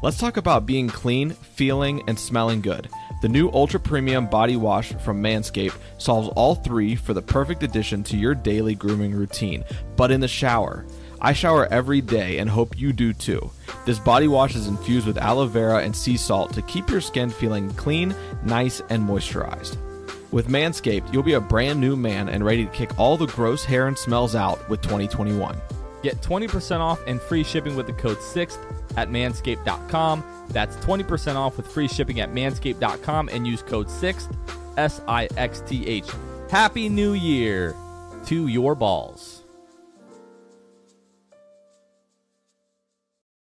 [0.00, 2.88] Let's talk about being clean, feeling, and smelling good.
[3.22, 8.04] The new Ultra Premium Body Wash from Manscaped solves all three for the perfect addition
[8.04, 9.64] to your daily grooming routine,
[9.96, 10.86] but in the shower.
[11.20, 13.50] I shower every day and hope you do too.
[13.84, 17.30] This body wash is infused with aloe vera and sea salt to keep your skin
[17.30, 19.76] feeling clean, nice, and moisturized.
[20.30, 23.64] With Manscaped, you'll be a brand new man and ready to kick all the gross
[23.64, 25.56] hair and smells out with 2021.
[26.02, 28.58] Get 20% off and free shipping with the code 6th
[28.96, 30.22] at manscaped.com.
[30.50, 34.34] That's 20% off with free shipping at manscaped.com and use code 6th,
[34.76, 36.06] S I X T H.
[36.50, 37.74] Happy New Year
[38.26, 39.37] to your balls.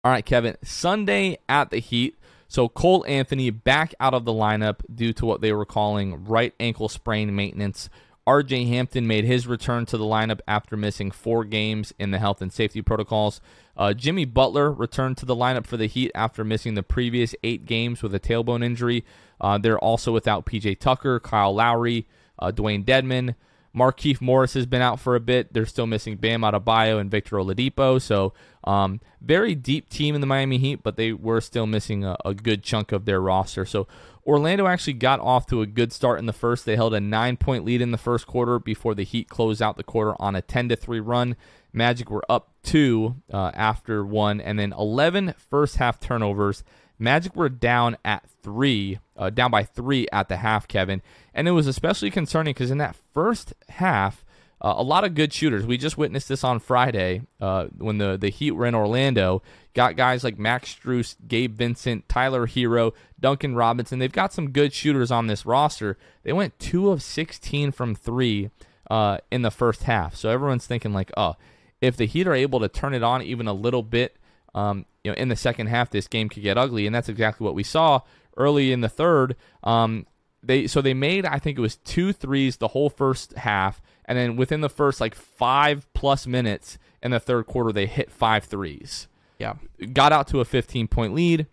[0.05, 0.57] All right, Kevin.
[0.65, 2.19] Sunday at the Heat.
[2.49, 6.53] So Cole Anthony back out of the lineup due to what they were calling right
[6.59, 7.88] ankle sprain maintenance.
[8.27, 12.43] RJ Hampton made his return to the lineup after missing four games in the health
[12.43, 13.41] and safety protocols.
[13.77, 17.65] Uh, Jimmy Butler returned to the lineup for the Heat after missing the previous eight
[17.65, 19.05] games with a tailbone injury.
[19.41, 22.07] Uh, they're also without PJ Tucker, Kyle Lowry,
[22.41, 23.37] uh, Dewayne Dedmon.
[23.75, 25.53] Markieff Morris has been out for a bit.
[25.53, 28.01] They're still missing Bam Adebayo and Victor Oladipo.
[28.01, 32.17] So um, very deep team in the Miami Heat, but they were still missing a,
[32.25, 33.65] a, good chunk of their roster.
[33.65, 33.89] So
[34.27, 36.65] Orlando actually got off to a good start in the first.
[36.65, 39.77] They held a nine point lead in the first quarter before the Heat closed out
[39.77, 41.37] the quarter on a 10 to 3 run.
[41.73, 46.63] Magic were up two uh, after one, and then 11 first half turnovers.
[46.98, 51.02] Magic were down at three, uh, down by three at the half, Kevin.
[51.35, 54.24] And it was especially concerning because in that first half,
[54.61, 55.66] uh, a lot of good shooters.
[55.66, 59.42] We just witnessed this on Friday uh, when the, the Heat were in Orlando.
[59.74, 63.98] Got guys like Max Strus, Gabe Vincent, Tyler Herro, Duncan Robinson.
[63.98, 65.98] They've got some good shooters on this roster.
[66.22, 68.50] They went two of 16 from three
[68.88, 70.14] uh, in the first half.
[70.14, 71.35] So everyone's thinking like, oh,
[71.81, 74.16] if the Heat are able to turn it on even a little bit,
[74.55, 77.45] um, you know, in the second half, this game could get ugly, and that's exactly
[77.45, 78.01] what we saw
[78.37, 79.37] early in the third.
[79.62, 80.07] Um,
[80.43, 84.19] they so they made I think it was two threes the whole first half, and
[84.19, 88.45] then within the first like five plus minutes in the third quarter, they hit five
[88.45, 89.09] threes.
[89.38, 89.55] Yeah,
[89.93, 91.47] got out to a 15 point lead.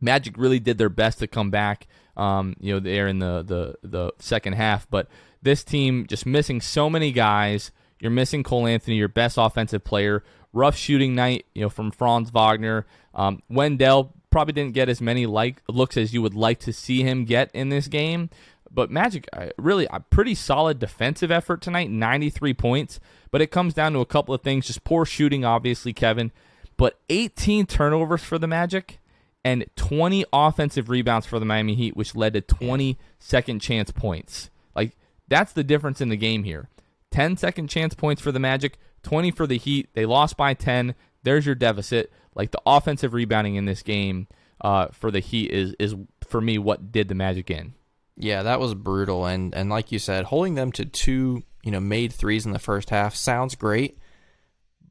[0.00, 1.86] Magic really did their best to come back.
[2.16, 5.08] Um, you know, there in the the the second half, but
[5.42, 7.70] this team just missing so many guys.
[8.00, 10.24] You're missing Cole Anthony, your best offensive player.
[10.52, 12.86] Rough shooting night, you know, from Franz Wagner.
[13.14, 17.02] Um, Wendell probably didn't get as many like looks as you would like to see
[17.02, 18.30] him get in this game.
[18.72, 23.00] But Magic, uh, really a pretty solid defensive effort tonight, 93 points.
[23.32, 26.30] But it comes down to a couple of things, just poor shooting, obviously, Kevin.
[26.76, 29.00] But 18 turnovers for the Magic
[29.44, 34.50] and 20 offensive rebounds for the Miami Heat, which led to 20 second chance points.
[34.74, 34.96] Like
[35.28, 36.68] that's the difference in the game here.
[37.10, 39.88] 10 second chance points for the Magic, 20 for the Heat.
[39.94, 40.94] They lost by 10.
[41.22, 42.12] There's your deficit.
[42.34, 44.28] Like the offensive rebounding in this game
[44.60, 45.94] uh, for the Heat is is
[46.26, 47.74] for me what did the Magic in.
[48.16, 51.80] Yeah, that was brutal, and and like you said, holding them to two you know
[51.80, 53.98] made threes in the first half sounds great,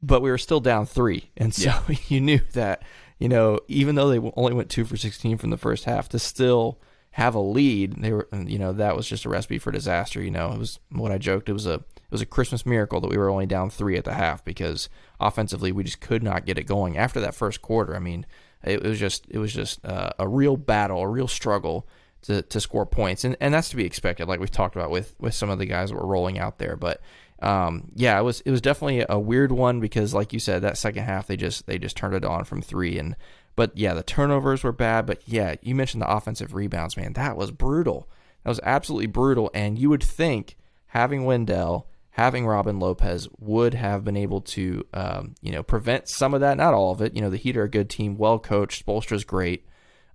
[0.02, 1.96] but we were still down three, and so yeah.
[2.08, 2.82] you knew that
[3.18, 6.18] you know even though they only went two for sixteen from the first half, to
[6.18, 6.80] still
[7.12, 10.22] have a lead, they were you know that was just a recipe for disaster.
[10.22, 11.48] You know, it was what I joked.
[11.48, 14.04] It was a it was a Christmas miracle that we were only down three at
[14.04, 14.88] the half because
[15.20, 17.94] offensively we just could not get it going after that first quarter.
[17.94, 18.26] I mean,
[18.64, 21.86] it, was just it was just uh, a real battle, a real struggle
[22.22, 24.26] to, to score points, and and that's to be expected.
[24.26, 26.76] Like we've talked about with with some of the guys that were rolling out there,
[26.76, 27.00] but
[27.42, 30.76] um, yeah, it was it was definitely a weird one because, like you said, that
[30.78, 33.16] second half they just they just turned it on from three, and
[33.56, 35.06] but yeah, the turnovers were bad.
[35.06, 38.08] But yeah, you mentioned the offensive rebounds, man, that was brutal.
[38.44, 40.56] That was absolutely brutal, and you would think
[40.88, 41.86] having Wendell
[42.20, 46.58] having Robin Lopez would have been able to, um, you know, prevent some of that.
[46.58, 47.16] Not all of it.
[47.16, 48.84] You know, the Heat are a good team, well coached.
[48.84, 49.66] Spoelstra's great,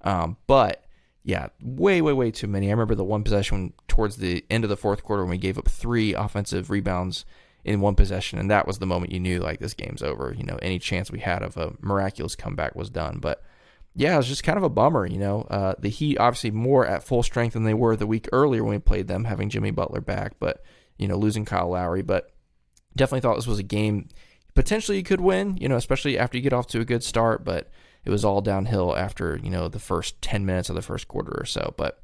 [0.02, 0.86] um, but
[1.24, 2.68] yeah, way, way, way too many.
[2.68, 5.58] I remember the one possession towards the end of the fourth quarter when we gave
[5.58, 7.26] up three offensive rebounds
[7.63, 10.32] in one possession, and that was the moment you knew like this game's over.
[10.38, 13.18] You know, any chance we had of a miraculous comeback was done.
[13.20, 13.44] But
[13.96, 15.08] yeah, it was just kind of a bummer.
[15.08, 18.30] You know, uh, the Heat obviously more at full strength than they were the week
[18.32, 20.63] earlier when we played them, having Jimmy Butler back, but
[20.98, 22.02] you know, losing Kyle Lowry.
[22.02, 22.32] But
[22.96, 24.08] definitely thought this was a game
[24.54, 25.58] potentially you could win.
[25.58, 27.70] You know, especially after you get off to a good start, but
[28.06, 31.36] it was all downhill after you know the first ten minutes of the first quarter
[31.40, 31.74] or so.
[31.78, 32.02] But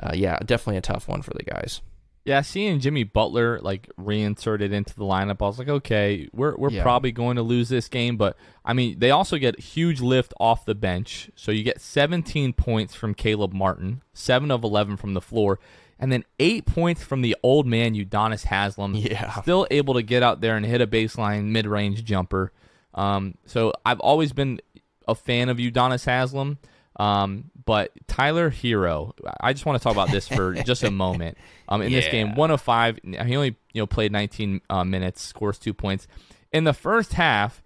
[0.00, 1.80] uh, yeah, definitely a tough one for the guys.
[2.24, 6.70] Yeah, seeing Jimmy Butler like reinserted into the lineup, I was like, okay, we're we're
[6.70, 6.82] Yeah.
[6.84, 10.64] probably going to lose this game, but I mean, they also get huge lift off
[10.64, 11.30] the bench.
[11.34, 15.58] So you get 17 points from Caleb Martin, 7 of 11 from the floor,
[16.02, 18.94] and then 8 points from the old man Udonis Haslam.
[18.94, 19.40] Yeah.
[19.40, 22.52] Still able to get out there and hit a baseline mid-range jumper.
[22.92, 24.60] Um, so I've always been
[25.06, 26.58] a fan of Udonis Haslam.
[26.96, 31.38] Um, but Tyler Herro, I just want to talk about this for just a moment.
[31.68, 35.22] Um, in this game, one of five, he only you know played 19 uh, minutes,
[35.22, 36.06] scores two points.
[36.52, 37.62] In the first half,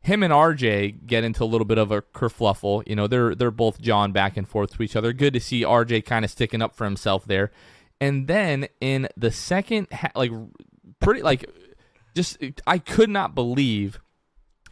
[0.00, 2.88] him and RJ get into a little bit of a kerfluffle.
[2.88, 5.12] You know, they're they're both jawing back and forth to each other.
[5.12, 7.50] Good to see RJ kind of sticking up for himself there.
[8.00, 10.32] And then in the second, ha- like
[11.00, 11.50] pretty like
[12.14, 14.00] just I could not believe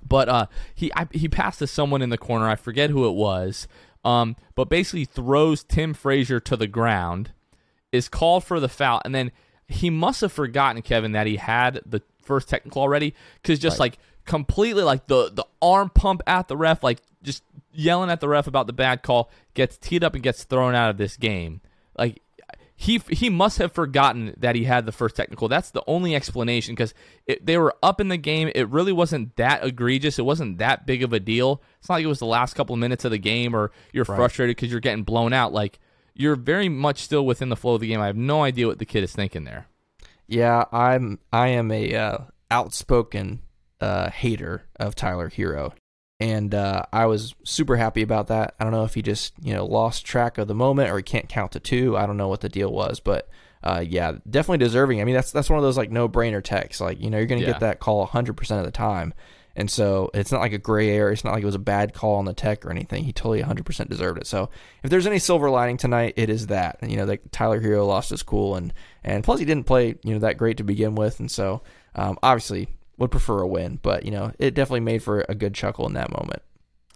[0.09, 2.49] but uh, he I, he passed to someone in the corner.
[2.49, 3.69] I forget who it was.
[4.05, 7.33] Um, but basically throws Tim Frazier to the ground,
[7.93, 9.33] is called for the foul, and then
[9.67, 13.99] he must have forgotten Kevin that he had the first technical already, because just like
[14.25, 18.47] completely like the the arm pump at the ref, like just yelling at the ref
[18.47, 21.61] about the bad call, gets teed up and gets thrown out of this game.
[21.97, 22.23] Like
[22.81, 25.49] he he must have forgotten that he had the first technical.
[25.49, 26.95] That's the only explanation because
[27.43, 28.53] they were up in the game.
[28.55, 30.17] It really wasn't that egregious.
[30.17, 31.61] It wasn't that big of a deal.
[31.81, 34.05] It's not like it was the last couple of minutes of the game or you're
[34.05, 35.53] frustrated because you're getting blown out.
[35.53, 35.81] Like
[36.15, 38.01] you're very much still within the flow of the game.
[38.01, 39.67] I have no idea what the kid is thinking there.
[40.29, 43.43] Yeah, I'm I am a uh, outspoken
[43.81, 45.73] uh, hater of Tyler Herro,
[46.21, 48.55] and uh, I was super happy about that.
[48.59, 51.03] I don't know if he just you know lost track of the moment or he
[51.03, 51.97] can't count to two.
[51.97, 53.29] I don't know what the deal was, but
[53.63, 55.01] uh, yeah, definitely deserving.
[55.01, 56.81] I mean, that's that's one of those like no brainer texts.
[56.81, 57.49] Like you know, you're gonna Yeah.
[57.49, 59.15] get that call 100 percent of the time.
[59.57, 61.13] And so it's not like a gray area.
[61.13, 63.03] It's not like it was a bad call on the tech or anything.
[63.03, 64.27] He totally 100% deserved it.
[64.29, 64.51] So
[64.85, 66.79] if there's any silver lining tonight, it is that.
[66.87, 70.13] You know, that Tyler Herro lost his cool, and and plus he didn't play you
[70.15, 71.63] know that great to begin with, and so
[71.97, 73.79] um, obviously would prefer a win.
[73.83, 76.43] But you know, it definitely made for a good chuckle in that moment.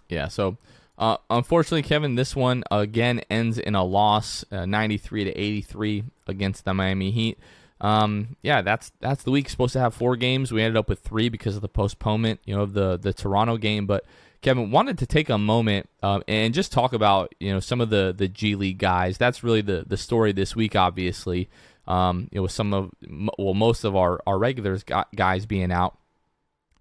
[0.09, 0.27] Yeah.
[0.27, 0.57] So,
[0.97, 6.65] uh, unfortunately, Kevin, this one again ends in a loss, uh, 93 to 83 against
[6.65, 7.39] the Miami Heat.
[7.81, 9.49] Um, yeah, that's that's the week.
[9.49, 10.51] Supposed to have four games.
[10.51, 13.57] We ended up with three because of the postponement, you know, of the the Toronto
[13.57, 13.85] game.
[13.85, 14.05] But
[14.41, 17.89] Kevin wanted to take a moment um, and just talk about you know some of
[17.89, 19.17] the the G League guys.
[19.17, 21.49] That's really the the story this week, obviously.
[21.87, 22.91] Um, you know, with some of
[23.37, 25.97] well, most of our our regulars got guys being out,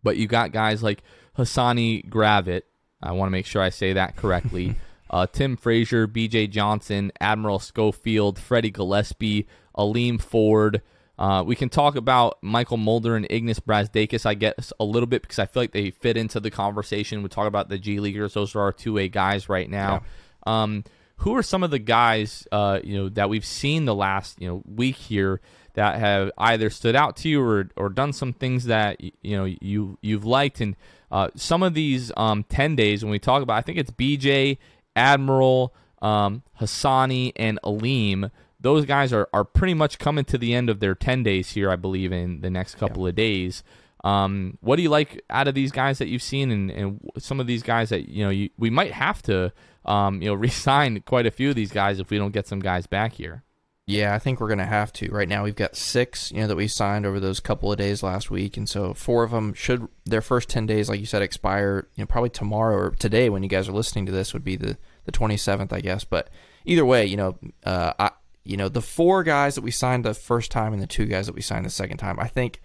[0.03, 1.03] but you got guys like
[1.37, 2.63] Hassani Gravett.
[3.03, 4.77] I want to make sure I say that correctly.
[5.11, 6.49] uh, Tim Frazier, B.J.
[6.49, 10.83] Johnson, Admiral Schofield, Freddie Gillespie, Aleem Ford.
[11.19, 15.23] Uh, we can talk about Mychal Mulder and Ignas Brazdeikis, I guess, a little bit
[15.23, 17.23] because I feel like they fit into the conversation.
[17.23, 20.03] We talk about the G Leaguers; those are our two A guys right now.
[20.47, 20.85] Um,
[21.23, 24.49] who are some of the guys, uh, you know, that we've seen the last you
[24.49, 25.41] know week here
[25.75, 29.45] that have either stood out to you or or done some things that you know
[29.45, 30.61] you you've liked?
[30.61, 30.75] And
[31.13, 34.59] uh, some of these um, 10 days when we talk about I think it's BJ
[34.97, 38.33] Admiral um, Hassani and Aleem.
[38.61, 41.71] Those guys are, are pretty much coming to the end of their 10 days here
[41.71, 43.63] I believe in the next couple of days.
[44.03, 47.39] Um, what do you like out of these guys that you've seen and, and some
[47.39, 49.53] of these guys that you know you, we might have to
[49.85, 52.61] um, you know re-sign quite a few of these guys if we don't get some
[52.61, 53.45] guys back here
[53.87, 55.11] Yeah, I think we're gonna have to.
[55.11, 58.01] Right now, we've got six, you know, that we signed over those couple of days
[58.01, 61.21] last week, and so four of them should their first ten days, like you said,
[61.21, 61.89] expire.
[61.97, 64.55] You know, probably tomorrow or today when you guys are listening to this would be
[64.55, 66.05] the the twenty seventh, I guess.
[66.05, 66.31] But
[66.65, 68.11] either way, you know, uh, I
[68.45, 71.27] you know the four guys that we signed the first time and the two guys
[71.27, 72.61] that we signed the second time, I think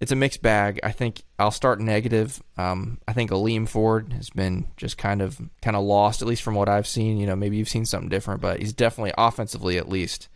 [0.00, 0.78] it's a mixed bag.
[0.82, 2.42] I think I'll start negative.
[2.58, 6.42] Um, I think Aleem Ford has been just kind of kind of lost, at least
[6.42, 7.18] from what I've seen.
[7.18, 10.28] You know, maybe you've seen something different, but he's definitely offensively, at least,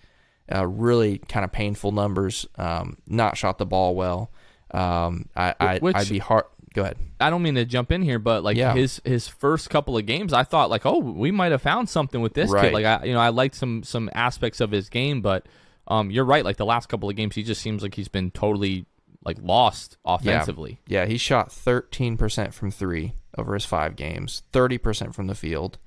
[0.55, 2.47] uh, really kind of painful numbers.
[2.57, 4.31] Um, not shot the ball well.
[4.73, 6.45] Um, I, I Which- I'd be hard.
[6.73, 6.97] Go ahead.
[7.19, 8.75] I don't mean to jump in here, but like Yeah.
[8.75, 12.21] his his first couple of games, I thought like, oh, we might have found something
[12.21, 12.67] with this Right.
[12.67, 12.73] kid.
[12.75, 15.47] Like I, you know, I liked some some aspects of his game, but
[15.89, 16.45] um, you're right.
[16.45, 18.87] Like the last couple of games, he just seems like he's been totally
[19.25, 20.81] like lost offensively.
[20.87, 25.79] Yeah, he shot 13% from three over his five games, 30% from the field.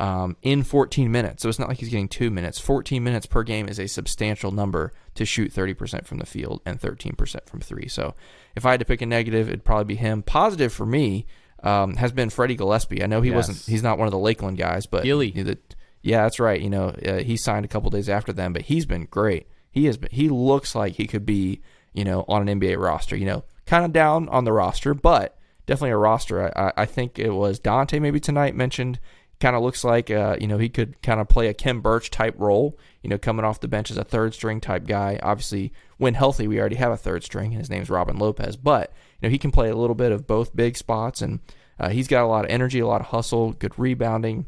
[0.00, 1.42] um, in 14 minutes.
[1.42, 2.58] So it's not like he's getting two minutes.
[2.58, 6.80] 14 minutes per game is a substantial number to shoot 30% from the field and
[6.80, 7.88] 13% from three.
[7.88, 8.14] So
[8.56, 10.22] if I had to pick a negative, it'd probably be him.
[10.22, 11.26] Positive for me
[11.62, 13.02] um, has been Freddie Gillespie.
[13.02, 13.36] I know he Yes.
[13.48, 13.58] wasn't.
[13.66, 15.28] He's not one of the Lakeland guys, but Gilly.
[15.30, 15.58] you know, the-
[16.02, 16.60] yeah, that's right.
[16.60, 19.46] You know, uh, he signed a couple days after them, but he's been great.
[19.70, 20.08] He has been.
[20.10, 21.60] He looks like he could be,
[21.92, 23.16] you know, on an NBA roster.
[23.16, 26.56] You know, kind of down on the roster, but definitely a roster.
[26.58, 28.98] I, I- think it was Dante maybe tonight mentioned.
[29.40, 32.10] Kind of looks like, uh, you know, he could kind of play a Khem Birch
[32.10, 32.78] type role.
[33.02, 35.18] You know, coming off the bench as a third string type guy.
[35.20, 38.56] Obviously, when healthy, we already have a third string, and his name's Robin Lopez.
[38.56, 41.40] But you know, he can play a little bit of both big spots, and
[41.80, 44.46] uh, he's got a lot of energy, a lot of hustle, good rebounding.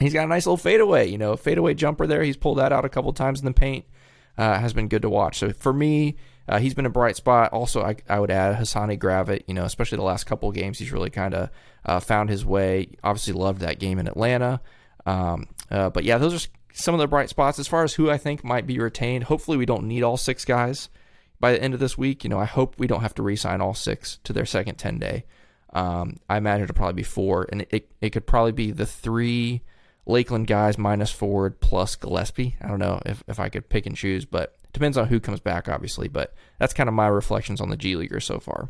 [0.00, 2.24] He's got a nice little fadeaway, you know, fadeaway jumper there.
[2.24, 3.84] He's pulled that out a couple times in the paint.
[4.36, 5.38] Uh, has been good to watch.
[5.38, 6.16] So for me,
[6.48, 7.52] uh, he's been a bright spot.
[7.52, 9.44] Also, I, I would add Hassani Gravett.
[9.46, 11.50] You know, especially the last couple games, he's really kind of
[11.84, 12.88] uh, found his way.
[13.02, 14.60] Obviously, loved that game in Atlanta.
[15.06, 18.10] Um, uh, but yeah, those are some of the bright spots as far as who
[18.10, 19.24] I think might be retained.
[19.24, 20.88] Hopefully, we don't need all six guys
[21.40, 22.24] by the end of this week.
[22.24, 24.98] You know, I hope we don't have to re-sign all six to their second ten
[24.98, 25.24] day.
[25.72, 29.62] Um, I imagine it'll probably be four, and it it could probably be the three
[30.06, 32.56] Lakeland guys minus Ford plus Gillespie.
[32.60, 35.40] I don't know if, if I could pick and choose, but depends on who comes
[35.40, 36.08] back, obviously.
[36.08, 38.68] But that's kind of my reflections on the G Leaguer so far.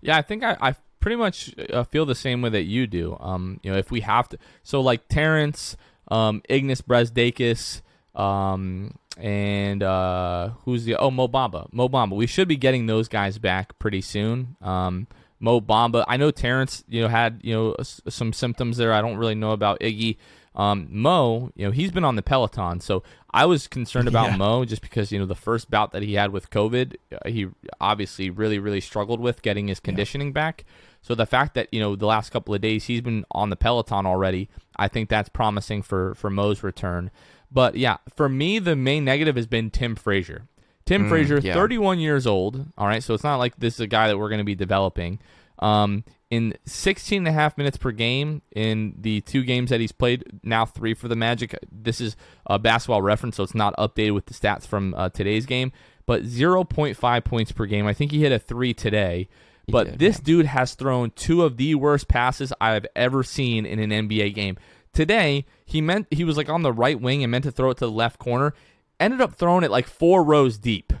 [0.00, 3.16] Yeah, I think I, I pretty much uh, feel the same way that you do.
[3.20, 5.76] Um, you know, if we have to, so like Terrence,
[6.08, 7.82] um, Ignas Brazdeikis,
[8.18, 12.16] um, and uh, who's the oh Mo Bamba, Mo Bamba.
[12.16, 14.56] We should be getting those guys back pretty soon.
[14.62, 15.06] Um.
[15.38, 18.94] I know Terrence, you know, had you know some symptoms there.
[18.94, 20.16] I don't really know about Iggy.
[20.56, 24.36] Um, Mo, you know, he's been on the Peloton, so I was concerned about Yeah.
[24.38, 27.48] Mo just because you know the first bout that he had with COVID, uh, he
[27.80, 30.64] obviously really really struggled with getting his conditioning back.
[31.02, 33.56] So the fact that you know the last couple of days he's been on the
[33.56, 37.10] Peloton already, I think that's promising for for Mo's return.
[37.52, 40.48] But yeah, for me the main negative has been Tim Frazier.
[40.86, 41.52] Tim Frazier, yeah.
[41.52, 42.64] 31 years old.
[42.78, 44.54] All right, so it's not like this is a guy that we're going to be
[44.54, 45.18] developing.
[45.58, 49.92] Um, in 16 and a half minutes per game in the two games that he's
[49.92, 51.56] played, now three for the Magic.
[51.70, 52.16] This is
[52.46, 55.72] a basketball reference, so it's not updated with the stats from uh, today's game.
[56.04, 57.86] But 0.5 points per game.
[57.86, 59.28] I think he hit a three today.
[59.68, 63.78] But did, this dude has thrown two of the worst passes I've ever seen in
[63.78, 64.56] an NBA game.
[64.92, 67.78] Today, he meant he was like on the right wing and meant to throw it
[67.78, 68.54] to the left corner.
[68.98, 70.92] Ended up throwing it like four rows deep.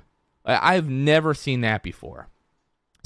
[0.44, 2.28] I've never seen that before.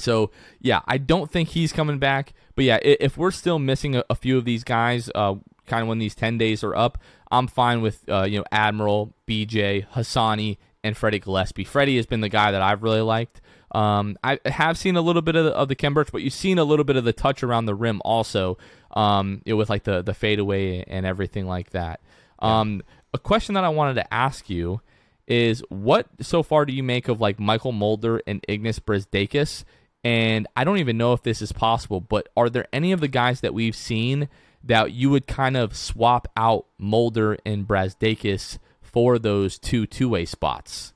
[0.01, 2.33] So yeah, I don't think he's coming back.
[2.55, 5.35] But yeah, if we're still missing a, a few of these guys, uh,
[5.67, 6.97] kind of when these ten days are up,
[7.31, 11.63] I'm fine with uh, you know Admiral, BJ, Hassani, and Freddie Gillespie.
[11.63, 13.41] Freddie has been the guy that I've really liked.
[13.73, 16.57] Um, I have seen a little bit of the, of the Ken but you've seen
[16.57, 18.57] a little bit of the touch around the rim also,
[18.91, 22.01] um, you know, with like the the fadeaway and everything like that.
[22.39, 22.81] Um,
[23.13, 24.81] a question that I wanted to ask you
[25.27, 29.63] is what so far do you make of like Mychal Mulder and Ignas Brazdeikis?
[30.03, 33.07] And I don't even know if this is possible, but are there any of the
[33.07, 34.29] guys that we've seen
[34.63, 40.25] that you would kind of swap out Mulder and Brazdeikis for those two two way
[40.25, 40.93] spots?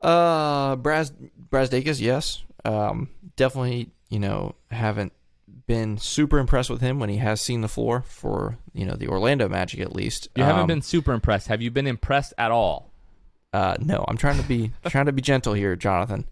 [0.00, 1.12] Uh, Braz
[1.50, 2.44] Brazdeikis, yes.
[2.64, 5.12] Um, definitely, you know, haven't
[5.66, 9.08] been super impressed with him when he has seen the floor for you know the
[9.08, 10.28] Orlando Magic at least.
[10.34, 11.48] You haven't Um, been super impressed.
[11.48, 12.90] Have you been impressed at all?
[13.52, 16.26] Uh, no, I'm trying to be trying to be gentle here, Jonathan.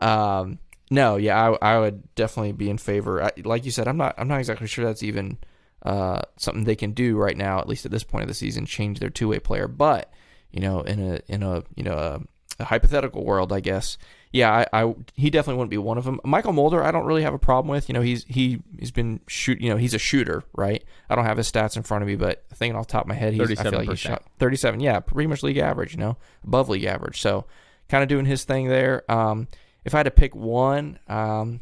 [0.00, 0.58] Um,
[0.90, 3.22] no, yeah, I, I would definitely be in favor.
[3.22, 5.38] I, like you said, I'm not I'm not exactly sure that's even
[5.82, 8.66] uh, something they can do right now, at least at this point of the season,
[8.66, 9.68] change their two way player.
[9.68, 10.12] But
[10.50, 12.20] you know, in a in a you know a,
[12.58, 13.98] a hypothetical world, I guess,
[14.32, 16.20] yeah, I, I he definitely wouldn't be one of them.
[16.24, 17.88] Mychal Mulder, I don't really have a problem with.
[17.88, 19.60] You know, he's he he's been shoot.
[19.60, 20.82] You know, he's a shooter, right?
[21.08, 23.08] I don't have his stats in front of me, but thinking off the top of
[23.08, 24.08] my head, he's I feel like he's 37%.
[24.08, 24.80] shot 37.
[24.80, 25.92] Yeah, pretty much league average.
[25.92, 27.20] You know, above league average.
[27.20, 27.46] So
[27.88, 29.10] kind of doing his thing there.
[29.10, 29.46] Um,
[29.84, 31.60] if I had to pick one, um,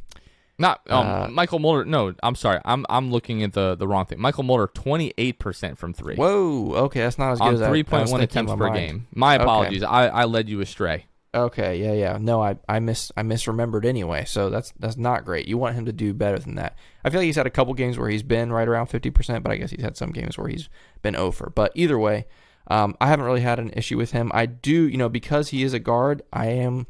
[0.59, 1.85] Not um, Uh, Mychal Mulder.
[1.85, 2.61] No, I'm sorry.
[2.65, 4.19] I'm I'm looking at the the wrong thing.
[4.19, 6.17] Mychal Mulder, 28 percent from three.
[6.17, 8.75] whoa, okay, that's not as good on as I- I 3.1 attempts per mind.
[8.75, 9.07] game.
[9.15, 9.43] My Okay.
[9.45, 9.83] apologies.
[9.85, 11.07] I, I led you astray.
[11.35, 12.19] Okay, yeah, yeah.
[12.21, 14.25] No, I I miss I misremembered anyway.
[14.27, 15.47] So that's that's not great.
[15.47, 16.77] You want him to do better than that.
[17.05, 19.45] I feel like he's had a couple games where he's been right around fifty percent,
[19.45, 20.69] but I guess he's had some games where he's
[21.03, 21.53] been over.
[21.55, 22.27] But either way,
[22.69, 24.33] um, I haven't really had an issue with him.
[24.35, 26.23] I do, you know, because he is a guard.
[26.33, 26.87] I am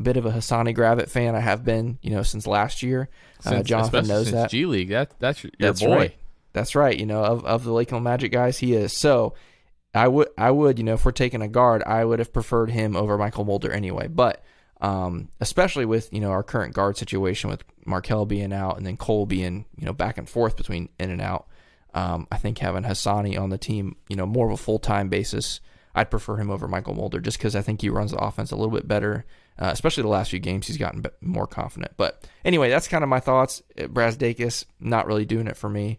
[0.00, 1.34] a bit of a Hassani Gravett fan.
[1.34, 3.08] I have been, you know, since last year.
[3.44, 4.50] uh, Jonathan knows since that.
[4.50, 4.88] G League.
[4.88, 5.96] That that's your, your That's boy.
[5.96, 6.16] right.
[6.52, 6.98] That's right.
[6.98, 8.92] You know, of, of the Lakeland Magic guys, he is.
[8.92, 9.34] So
[9.94, 12.70] I would, I would, you know, if we're taking a guard, I would have preferred
[12.70, 14.08] him over Mychal Mulder anyway.
[14.08, 14.42] But
[14.80, 18.96] um, especially with you know our current guard situation with Markelle being out and then
[18.96, 21.46] Cole being you know back and forth between in and out.
[21.92, 25.08] Um, I think having Hassani on the team, you know, more of a full time
[25.08, 25.60] basis,
[25.94, 28.56] I'd prefer him over Mychal Mulder just because I think he runs the offense a
[28.56, 29.26] little bit better.
[29.60, 31.92] Uh, especially the last few games, he's gotten more confident.
[31.98, 33.62] But anyway, that's kind of my thoughts.
[33.78, 35.98] Uh, Brazdeikis not really doing it for me.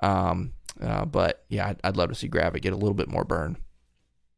[0.00, 3.24] Um, uh, but yeah, I'd, I'd, love to see Gravett get a little bit more
[3.24, 3.56] burn.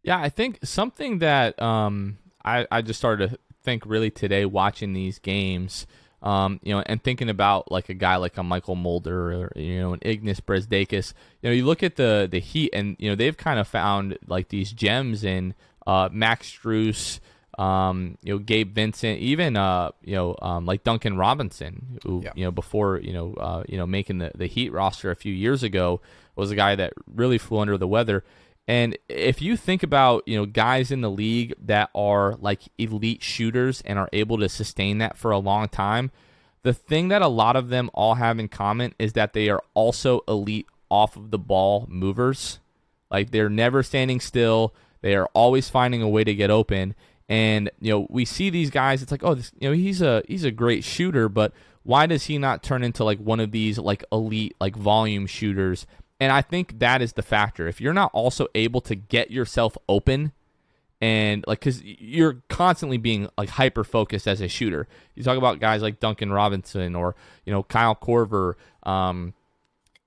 [0.03, 4.95] Yeah, I think something that um, I, I just started to think really today watching
[4.95, 5.87] these games,
[6.23, 9.81] um, you know, and thinking about like a guy like a Mychal Mulder or you
[9.81, 11.13] know an Ignas Brazdeikis.
[11.43, 14.19] You know, you look at the the Heat, and you know they've kind of found
[14.27, 15.55] like these gems in
[15.87, 17.21] uh, Max Strus
[17.59, 22.33] um, you know, Gabe Vincent, even uh, you know, um, like Duncan Robinson, who yeah.
[22.35, 25.33] you know before you know, uh, you know, making the the Heat roster a few
[25.33, 26.01] years ago
[26.35, 28.25] was a guy that really flew under the weather.
[28.69, 33.23] And if you think about you know guys in the league that are like elite
[33.23, 36.11] shooters and are able to sustain that for a long time,
[36.63, 39.63] the thing that a lot of them all have in common is that they are
[39.75, 42.61] also elite off of the ball movers.
[43.11, 44.75] Like they're never standing still.
[45.01, 46.95] They are always finding a way to get open.
[47.29, 49.03] And you know, we see these guys.
[49.03, 51.53] It's like, oh, this, you know, he's a he's a great shooter, but
[51.83, 55.87] why does he not turn into like one of these like elite like volume shooters?
[56.21, 57.67] And I think that is the factor.
[57.67, 60.33] If you're not also able to get yourself open
[61.03, 64.87] and like because you're constantly being like hyper focused as a shooter.
[65.17, 68.55] You talk about guys like Duncan Robinson or you know Kyle Korver,
[68.85, 69.35] um,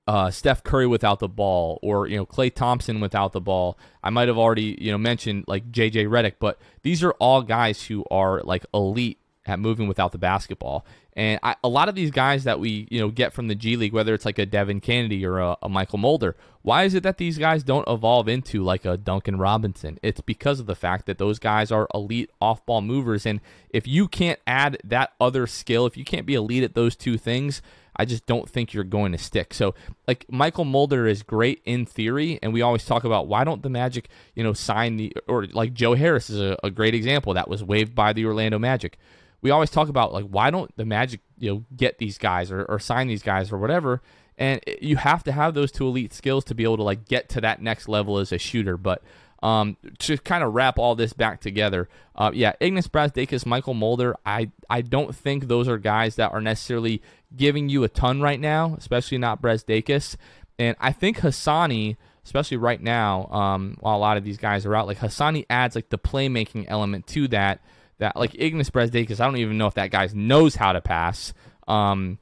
[0.07, 3.77] uh, Steph Curry without the ball, or you know Klay Thompson without the ball.
[4.03, 7.83] I might have already you know mentioned like JJ Redick, but these are all guys
[7.83, 10.85] who are like elite at moving without the basketball.
[11.13, 13.77] And I, a lot of these guys that we you know get from the G
[13.77, 17.01] League, whether it's like a Devin Cannady or a, a Mychal Mulder, why is it
[17.03, 19.97] that these guys don't evolve into like a Duncan Robinson?
[20.03, 23.39] It's because of the fact that those guys are elite off-ball movers, and
[23.71, 27.17] if you can't add that other skill, if you can't be elite at those two
[27.17, 27.63] things,
[27.95, 29.53] I just don't think you're going to stick.
[29.53, 29.75] So,
[30.07, 33.69] like Mychal Mulder is great in theory, and we always talk about why don't the
[33.69, 37.49] Magic, you know, sign the or like Joe Harris is a, a great example that
[37.49, 38.97] was waived by the Orlando Magic.
[39.41, 42.63] We always talk about like why don't the Magic, you know, get these guys or,
[42.65, 44.01] or sign these guys or whatever.
[44.37, 47.29] And you have to have those two elite skills to be able to like get
[47.29, 48.75] to that next level as a shooter.
[48.75, 49.01] But
[49.43, 54.15] um, to kind of wrap all this back together, uh, yeah, Ignas Brazdeikis, Mychal Mulder,
[54.25, 57.01] I, I don't think those are guys that are necessarily
[57.35, 60.15] giving you a ton right now, especially not Brazdeikis.
[60.57, 64.75] And I think Hassani, especially right now, um, while a lot of these guys are
[64.75, 67.61] out, like Hassani adds like the playmaking element to that.
[67.97, 71.33] That like Ignas Brazdeikis, I don't even know if that guy knows how to pass.
[71.65, 72.19] Um,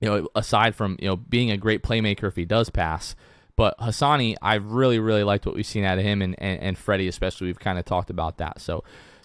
[0.00, 3.14] you know, aside from you know being a great playmaker if he does pass.
[3.56, 6.78] But Hassani, I really, really liked what we've seen out of him and, and, and
[6.78, 7.46] Freddie, especially.
[7.46, 8.60] We've kind of talked about that.
[8.60, 8.84] So,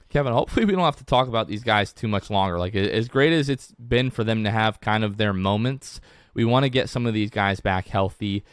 [0.09, 2.57] Kevin, hopefully we don't have to talk about these guys too much longer.
[2.57, 5.99] Like, as great as it's been for them to have kind of their moments,
[6.33, 8.43] we want to get some of these guys back healthy.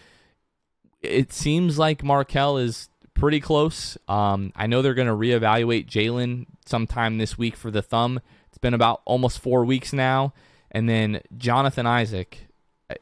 [1.00, 3.96] It seems like Markelle is pretty close.
[4.08, 8.20] Um, I know they're going to reevaluate Jalen sometime this week for the thumb.
[8.48, 10.34] It's been about almost four weeks now.
[10.70, 12.47] And then Jonathan Isaac,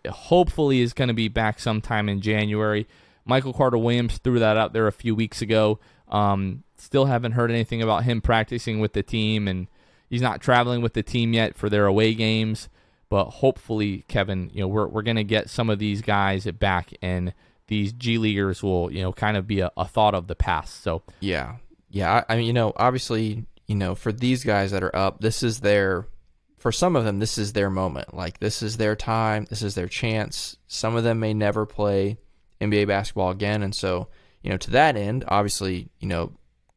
[0.09, 2.87] hopefully is going to be back sometime in January.
[3.25, 5.79] Michael Carter Williams threw that out there a few weeks ago.
[6.09, 9.67] Um, still haven't heard anything about him practicing with the team, and
[10.09, 12.69] he's not traveling with the team yet for their away games.
[13.09, 16.93] But hopefully, Kevin, you know, we're we're going to get some of these guys back,
[17.03, 17.33] and
[17.69, 20.83] these G leaguers will, you know, kind of be a, a thought of the past.
[20.83, 21.57] So yeah,
[21.91, 22.25] yeah.
[22.29, 25.43] I, I mean, you know, obviously, you know, for these guys that are up, this
[25.43, 26.07] is their
[26.67, 28.13] for some of them, this is their moment.
[28.13, 29.47] Like this is their time.
[29.49, 30.57] This is their chance.
[30.67, 32.19] Some of them may never play
[32.61, 34.09] NBA basketball again, and so
[34.43, 36.33] you know, to that end, obviously, you know,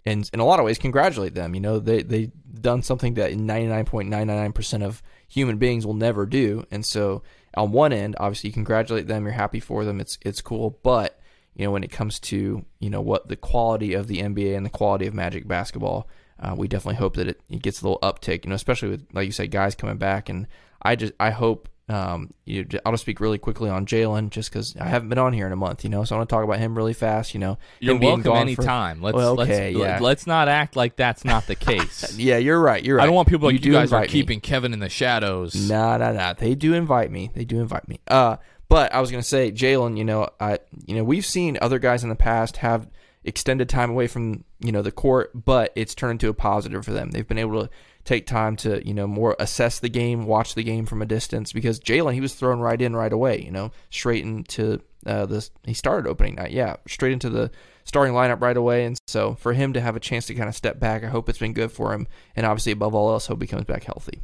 [0.06, 1.56] and in a lot of ways, congratulate them.
[1.56, 2.32] You know, they they
[2.62, 6.68] done something that ninety nine point nine nine percent of human beings will never do,
[6.70, 7.24] and so
[7.56, 9.24] on one end, obviously, you congratulate them.
[9.24, 10.00] You're happy for them.
[10.00, 11.20] It's it's cool, but
[11.56, 14.68] you know, when it comes to you know what the quality of the NBA and
[14.68, 16.08] the quality of Magic basketball
[16.40, 19.08] uh, we definitely hope that it, it, gets a little uptick, you know, especially with,
[19.14, 20.30] like you said, guys coming back.
[20.30, 20.48] And
[20.82, 24.76] I just, I hope, um, you, I'll just speak really quickly on Jalen just because
[24.78, 26.44] I haven't been on here in a month, you know, so I want to talk
[26.44, 27.58] about him really fast, you know.
[27.80, 29.00] You're welcome anytime.
[29.00, 30.00] For, let's, well, okay, let's, yeah.
[30.00, 32.16] let's not act like that's not the case.
[32.18, 32.84] yeah, you're right.
[32.84, 33.04] You're right.
[33.04, 34.42] I don't want people like you, you guys are keeping me.
[34.42, 35.56] Kevin in the shadows.
[35.70, 36.34] Nah, nah, nah.
[36.34, 37.32] They do invite me.
[37.34, 38.00] They do invite me.
[38.08, 38.38] Uh,
[38.70, 42.04] but I was gonna say, Jalen, you know, I, you know, we've seen other guys
[42.04, 42.88] in the past have
[43.24, 46.92] extended time away from you know the court, but it's turned into a positive for
[46.92, 47.12] them.
[47.12, 47.70] They've been able to
[48.06, 51.52] take time to you know more assess the game, watch the game from a distance.
[51.54, 55.52] Because Jalen, he was thrown right in right away, you know, straight into uh, this.
[55.64, 57.52] He started opening night, yeah, straight into the
[57.86, 58.86] starting lineup right away.
[58.86, 61.28] And so for him to have a chance to kind of step back, I hope
[61.28, 62.08] it's been good for him.
[62.36, 64.22] And obviously, above all else, hope he comes back healthy.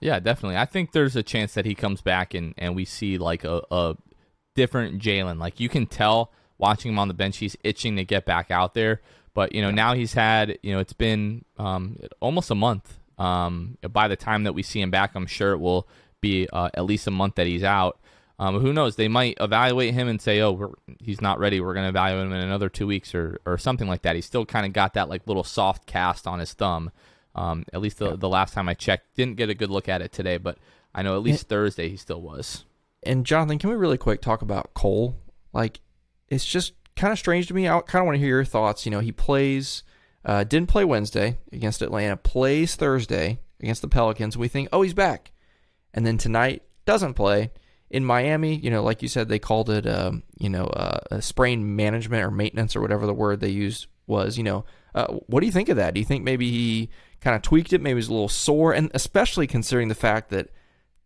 [0.00, 0.56] Yeah, definitely.
[0.56, 3.62] I think there's a chance that he comes back and, and we see like a,
[3.70, 3.96] a
[4.54, 5.38] different Jalen.
[5.38, 8.74] Like you can tell watching him on the bench, he's itching to get back out
[8.74, 9.00] there.
[9.34, 12.98] But you know now he's had you know it's been um, almost a month.
[13.18, 15.86] Um, by the time that we see him back, I'm sure it will
[16.20, 17.98] be uh, at least a month that he's out.
[18.38, 18.96] Um, who knows?
[18.96, 21.60] They might evaluate him and say, "Oh, he's not ready.
[21.60, 24.26] We're going to evaluate him in another two weeks or or something like that." He's
[24.26, 26.90] still kind of got that like little soft cast on his thumb.
[27.34, 30.02] Um, at least the, the last time I checked, didn't get a good look at
[30.02, 30.58] it today, but
[30.94, 32.64] I know at least Thursday he still was.
[33.02, 35.16] And Jonathan, can we really quick talk about Cole?
[35.52, 35.80] Like,
[36.30, 37.68] it's just kind of strange to me.
[37.68, 38.86] I kind of want to hear your thoughts.
[38.86, 39.82] You know, he plays,
[40.24, 44.36] uh, didn't play Wednesday against Atlanta, plays Thursday against the Pelicans.
[44.36, 45.32] We think, oh, he's back,
[45.92, 47.50] and then tonight doesn't play
[47.90, 51.20] in Miami, you know, like you said, they called it, um, you know, uh, a
[51.20, 54.38] sprain management or maintenance or whatever the word they used was.
[54.38, 54.64] You know,
[54.94, 55.94] uh, what do you think of that?
[55.94, 56.88] Do you think maybe he
[57.20, 57.80] kind of tweaked it?
[57.80, 60.50] Maybe he's a little sore, and especially considering the fact that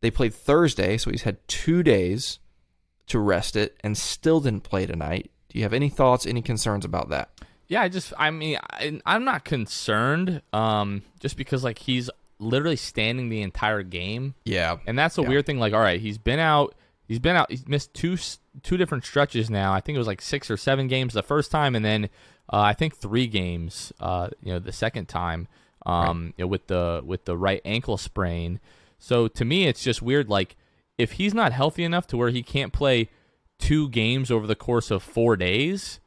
[0.03, 2.39] they played Thursday, so he's had two days
[3.07, 5.31] to rest it and still didn't play tonight.
[5.49, 7.31] Do you have any thoughts, any concerns about that?
[7.69, 12.77] Yeah, I just, I mean, I, I'm not concerned, um, just because like he's literally
[12.77, 14.35] standing the entire game.
[14.45, 15.29] Yeah, and that's a yeah.
[15.29, 15.59] weird thing.
[15.59, 16.75] Like, all right, he's been out.
[17.07, 17.51] He's been out.
[17.51, 18.17] He's missed two
[18.63, 19.73] two different stretches now.
[19.73, 22.05] I think it was like six or seven games the first time, and then
[22.53, 23.93] uh, I think three games.
[24.01, 25.49] Uh, you know, the second time,
[25.87, 26.35] um, right.
[26.37, 28.61] you know, with the with the right ankle sprain.
[28.99, 30.29] So to me, it's just weird.
[30.29, 30.57] Like,
[30.99, 33.09] if he's not healthy enough to where he can't play
[33.59, 36.01] two games over the course of four days,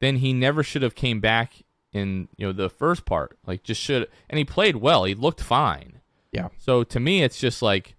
[0.00, 1.62] then he never should have came back
[1.92, 3.38] in you know the first part.
[3.46, 5.04] Like just should and he played well.
[5.04, 6.00] He looked fine.
[6.32, 6.48] Yeah.
[6.58, 7.94] So to me it's just like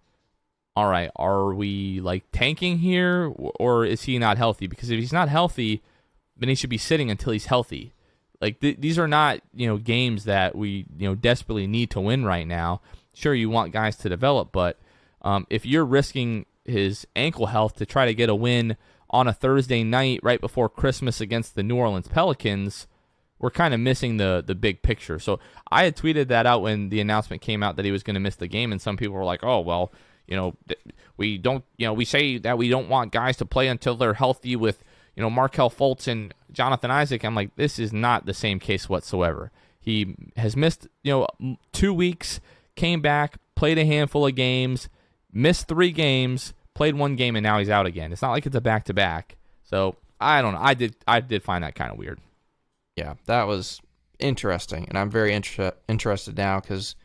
[0.75, 4.67] all right, are we like tanking here or is he not healthy?
[4.67, 5.81] Because if he's not healthy,
[6.35, 7.93] then he should be sitting until he's healthy.
[8.41, 12.01] Like th- these are not, you know, games that we, you know, desperately need to
[12.01, 12.81] win right now.
[13.13, 14.77] Sure, you want guys to develop, but
[15.25, 18.77] um, if you're risking his ankle health to try to get a win
[19.09, 22.87] on a Thursday night right before Christmas against the New Orleans Pelicans,
[23.39, 25.19] we're kind of missing the the big picture.
[25.19, 28.13] So I had tweeted that out when the announcement came out that he was going
[28.13, 29.91] to miss the game, and some people were like, "Oh, well,
[30.27, 30.55] you know,
[31.17, 34.13] we don't, you know, we say that we don't want guys to play until they're
[34.13, 34.83] healthy with,
[35.15, 38.87] you know, Markelle Fultz and Jonathan Isaac." I'm like, this is not the same case
[38.87, 39.51] whatsoever.
[39.79, 42.39] He has missed, you know, two weeks,
[42.75, 44.87] came back, played a handful of games,
[45.35, 48.11] missed three games, played one game, and now he's out again.
[48.11, 49.35] It's not like it's a back to back.
[49.63, 50.61] So I don't know.
[50.61, 52.19] I did I did find that kind of weird
[52.95, 53.81] yeah, that was
[54.19, 56.95] interesting, and I'm very inter- interested now because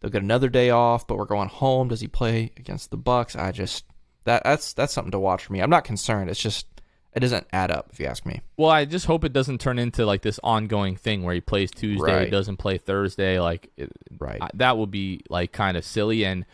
[0.00, 1.88] they'll get another day off, but we're going home.
[1.88, 3.34] Does he play against the Bucks?
[3.34, 3.84] I just
[4.24, 5.60] that that's that's something to watch for me.
[5.60, 6.28] I'm not concerned.
[6.28, 6.66] It's just
[7.14, 8.42] it doesn't add up if you ask me.
[8.58, 11.70] Well, I just hope it doesn't turn into like this ongoing thing where he plays
[11.70, 12.30] Tuesday, right.
[12.30, 13.40] doesn't play Thursday.
[13.40, 14.38] Like, it, right?
[14.40, 16.26] I, that would be like kind of silly.
[16.26, 16.44] And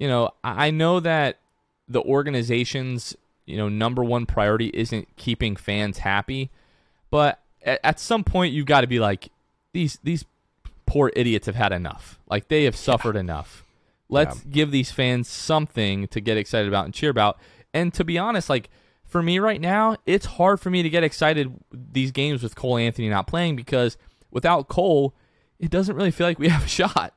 [0.00, 1.36] you know, I, know that
[1.86, 6.50] the organization's you know number one priority isn't keeping fans happy,
[7.10, 9.28] but at, at some point you've got to be like
[9.72, 10.24] these these
[10.86, 12.18] poor idiots have had enough.
[12.28, 13.64] Like they have suffered enough.
[14.08, 14.50] Let's yeah.
[14.50, 17.38] give these fans something to get excited about and cheer about.
[17.74, 18.70] And to be honest, like
[19.04, 22.78] for me right now, it's hard for me to get excited these games with Cole
[22.78, 23.98] Anthony not playing because
[24.30, 25.14] without Cole,
[25.58, 27.12] it doesn't really feel like we have a shot.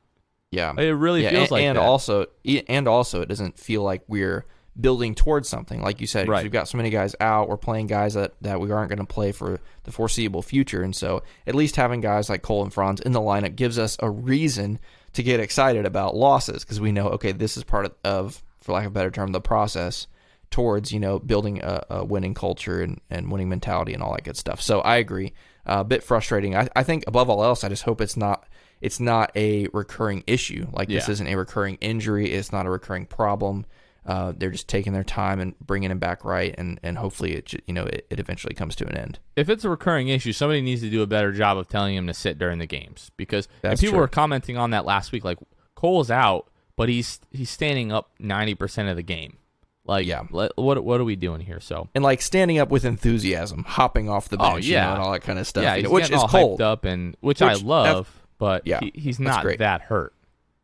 [0.54, 1.84] Yeah, it really yeah, feels and, like and that.
[1.84, 2.28] also
[2.68, 4.46] and also it doesn't feel like we're
[4.80, 5.82] building towards something.
[5.82, 6.44] Like you said, right.
[6.44, 7.48] we've got so many guys out.
[7.48, 10.82] We're playing guys that, that we aren't going to play for the foreseeable future.
[10.82, 13.98] And so at least having guys like Cole and Franz in the lineup gives us
[14.00, 14.80] a reason
[15.14, 18.86] to get excited about losses because we know, okay, this is part of, for lack
[18.86, 20.08] of a better term, the process
[20.50, 24.24] towards, you know, building a, a winning culture and, and winning mentality and all that
[24.24, 24.62] good stuff.
[24.62, 25.34] So I agree.
[25.66, 26.56] Uh, a bit frustrating.
[26.56, 28.48] I, I think above all else, I just hope it's not
[28.84, 30.68] it's not a recurring issue.
[30.74, 32.32] Like this isn't a recurring injury.
[32.32, 33.66] It's not a recurring problem.
[34.06, 37.54] Uh, they're just taking their time and bringing him back right, and, and hopefully it
[37.66, 39.20] you know it, it eventually comes to an end.
[39.38, 42.08] If it's a recurring issue, somebody needs to do a better job of telling him
[42.08, 44.02] to sit during the games because That's people true.
[44.02, 45.24] were commenting on that last week.
[45.24, 45.38] Like
[45.76, 49.38] Cole's out, but he's he's standing up ninety percent of the game.
[49.86, 50.24] Like, yeah.
[50.32, 51.62] Let, what what are we doing here?
[51.62, 54.82] So and like standing up with enthusiasm, hopping off the bench, oh, yeah.
[54.82, 55.64] you know, and all that kind of stuff.
[55.64, 58.80] Yeah, you know, which is all cold up and which, which I love, but yeah,
[58.80, 60.14] he, he's not that hurt.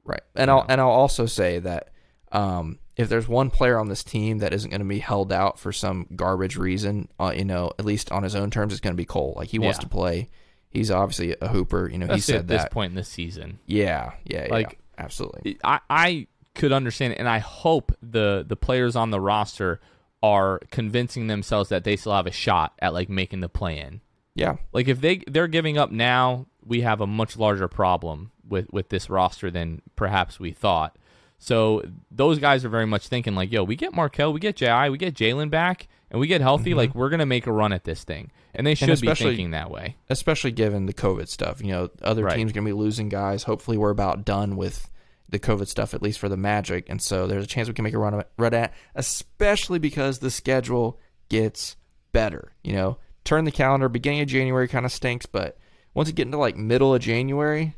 [0.04, 0.66] Right, and I'll know?
[0.70, 1.90] and I'll also say that
[2.32, 5.60] um, if there's one player on this team that isn't going to be held out
[5.60, 8.94] for some garbage reason, uh, you know, at least on his own terms, it's going
[8.94, 9.34] to be Cole.
[9.36, 9.84] Like he wants yeah.
[9.84, 10.30] to play.
[10.70, 11.90] He's obviously a hooper.
[11.90, 12.58] You know, Especially he said at that.
[12.64, 13.60] this point in the season.
[13.66, 15.58] Yeah, yeah, like yeah, absolutely.
[15.64, 19.80] I I could understand it, and I hope the the players on the roster
[20.22, 24.02] are convincing themselves that they still have a shot at like making the play in.
[24.36, 24.58] Yeah.
[24.74, 28.88] Like if they they're giving up now, we have a much larger problem with with
[28.90, 30.96] this roster than perhaps we thought.
[31.38, 34.90] So those guys are very much thinking like, yo, we get Markelle, we get Ji,
[34.90, 37.00] we get Jalen back, and we get healthy, like mm-hmm.
[37.00, 39.72] we're gonna make a run at this thing, and they should be especially- thinking that
[39.72, 39.96] way.
[40.10, 41.62] especially given the COVID stuff.
[41.62, 42.36] You know, other Right.
[42.36, 43.44] teams going to be losing guys.
[43.44, 44.90] Hopefully, we're about done with
[45.30, 46.90] the COVID stuff, at least for the Magic.
[46.90, 50.32] And so there's a chance we can make a run, run at, especially because the
[50.32, 51.00] schedule
[51.30, 51.76] gets
[52.12, 52.52] better.
[52.64, 55.58] You know, turn the calendar, beginning of January kind of stinks, but
[56.00, 57.76] once you get into like middle of January,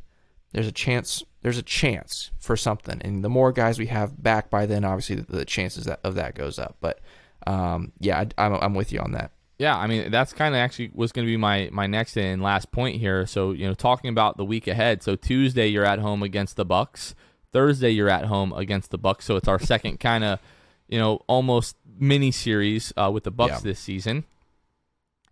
[0.52, 1.24] there's a chance.
[1.42, 5.16] There's a chance for something, and the more guys we have back by then, obviously,
[5.16, 6.78] the, the chances that, of that goes up.
[6.82, 7.00] But
[7.48, 9.32] um, yeah, I, I'm, I'm with you on that.
[9.58, 12.44] Yeah, I mean that's kind of actually was going to be my my next and
[12.44, 13.26] last point here.
[13.26, 15.02] So you know, talking about the week ahead.
[15.02, 17.16] So Tuesday you're at home against the Bucks.
[17.52, 19.26] Thursday you're at home against the Bucks.
[19.26, 20.40] So it's our second kind of
[20.88, 23.72] you know almost mini series uh, with the Bucks Yeah.
[23.72, 24.26] this season.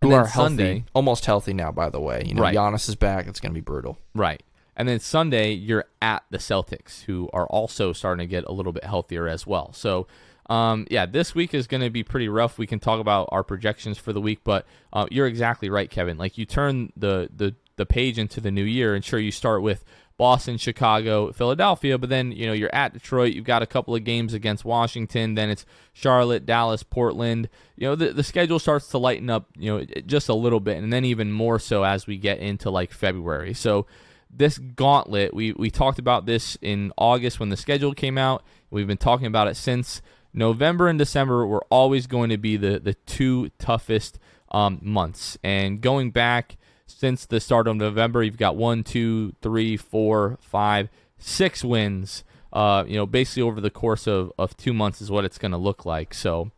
[0.02, 2.24] Who are healthy, Sunday, almost healthy now, by the way.
[2.26, 2.56] You know, Right.
[2.56, 3.26] Giannis is back.
[3.26, 3.98] It's going to be brutal.
[4.14, 4.42] right?
[4.76, 8.72] And then Sunday you're at the Celtics, who are also starting to get a little
[8.72, 9.72] bit healthier as well.
[9.72, 10.06] So.
[10.48, 12.58] Um, yeah, this week is going to be pretty rough.
[12.58, 16.18] We can talk about our projections for the week, but uh, you're exactly right, Kevin.
[16.18, 19.62] Like you turn the, the the page into the new year, and sure, you start
[19.62, 19.84] with
[20.20, 23.32] Boston, Chicago, Philadelphia, but then you know you're at Detroit.
[23.32, 25.34] You've got a couple of games against Washington.
[25.34, 25.64] Then it's
[25.94, 27.48] Charlotte, Dallas, Portland.
[27.76, 29.48] You know the the schedule starts to lighten up.
[29.56, 32.68] You know just a little bit, and then even more so as we get into
[32.68, 33.54] like February.
[33.54, 33.86] So
[34.30, 38.44] this gauntlet, we we talked about this in August when the schedule came out.
[38.68, 40.02] We've been talking about it since.
[40.34, 44.18] November and December were always going to be the the two toughest
[44.50, 46.58] um, months, and going back
[46.90, 50.88] since the start of November, you've got one, two, three, four, five,
[51.18, 52.24] six wins.
[52.52, 55.52] Uh, you know, basically over the course of, of two months is what it's going
[55.52, 56.12] to look like.
[56.12, 56.50] So,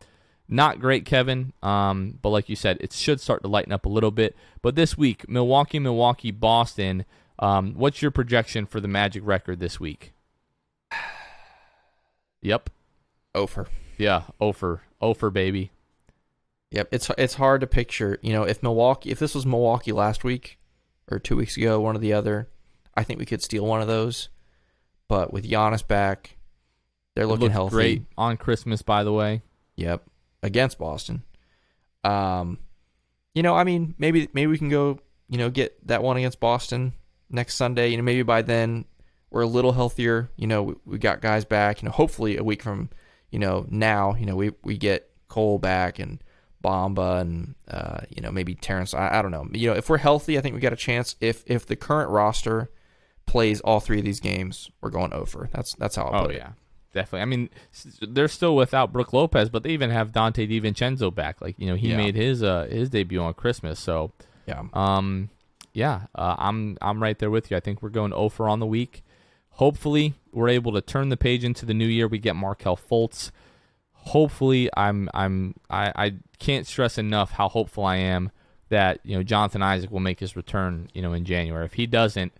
[0.47, 1.53] not great, Kevin.
[1.61, 4.35] Um, but like you said, it should start to lighten up a little bit.
[4.61, 7.05] But this week, Milwaukee, Milwaukee, Boston.
[7.39, 10.13] Um, what's your projection for the Magic record this week?
[12.45, 12.71] Yep.
[13.33, 13.67] Over.
[13.97, 14.23] Yeah.
[14.41, 14.81] Ofer.
[14.99, 15.71] Ofer, baby.
[16.73, 16.89] Yep.
[16.91, 18.17] It's it's hard to picture.
[18.23, 20.57] You know, if Milwaukee, if this was Milwaukee last week
[21.09, 22.49] or two weeks ago, one or the other,
[22.95, 24.29] I think we could steal one of those.
[25.07, 26.35] But with Giannis back,
[27.15, 27.73] they're looking healthy.
[27.73, 29.43] great on Christmas, by the way.
[29.75, 30.03] Yep,
[30.41, 31.21] against Boston.
[32.03, 32.57] Um,
[33.35, 34.99] you know, I mean, maybe maybe we can go,
[35.29, 36.93] you know, get that one against Boston
[37.29, 37.89] next Sunday.
[37.89, 38.85] You know, maybe by then
[39.29, 40.31] we're a little healthier.
[40.37, 41.83] You know, we, we got guys back.
[41.83, 42.89] You know, hopefully a week from,
[43.29, 46.19] you know, now, you know, we we get Cole back and
[46.63, 48.93] Bamba and uh, you know maybe Terrence.
[48.93, 49.47] I, I don't know.
[49.51, 51.15] You know, if we're healthy, I think we got a chance.
[51.21, 52.69] If if the current roster
[53.25, 55.49] plays all three of these games, we're going over.
[55.51, 56.37] That's that's how I Oh put it.
[56.37, 56.51] yeah,
[56.93, 57.21] definitely.
[57.21, 57.49] I mean,
[58.01, 61.41] they're still without Brook Lopez, but they even have Donte DiVincenzo back.
[61.41, 61.97] Like you know, he Yeah.
[61.97, 63.79] made his uh his debut on Christmas.
[63.79, 64.11] So
[64.47, 64.63] Yeah.
[64.73, 65.29] um,
[65.73, 67.57] yeah, uh, I'm I'm right there with you.
[67.57, 69.03] I think we're going over on the week.
[69.57, 72.07] Hopefully, we're able to turn the page into the new year.
[72.07, 73.31] We get Markelle Fultz.
[74.05, 78.31] Hopefully, I'm I'm I, I can't stress enough how hopeful I am
[78.69, 80.89] that you know Jonathan Isaac will make his return.
[80.93, 81.65] You know, in January.
[81.65, 82.33] If he doesn't,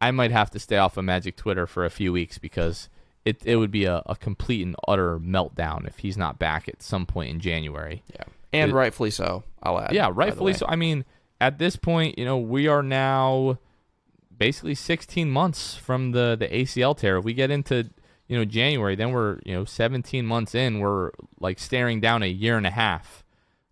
[0.00, 2.88] I might have to stay off of Magic Twitter for a few weeks because
[3.24, 6.82] it it would be a, a complete and utter meltdown if he's not back at
[6.82, 8.02] some point in January.
[8.12, 8.24] Yeah.
[8.52, 9.44] And It- rightfully so.
[9.62, 9.92] I'll add.
[9.92, 10.66] Yeah, rightfully so.
[10.68, 11.04] I mean,
[11.40, 13.58] at this point, you know, we are now
[14.36, 17.18] basically 16 months from the the ACL tear.
[17.18, 17.90] If we get into
[18.28, 20.80] you know January, then we're you know 17 months in.
[20.80, 21.10] We're
[21.40, 23.24] like staring down a year and a half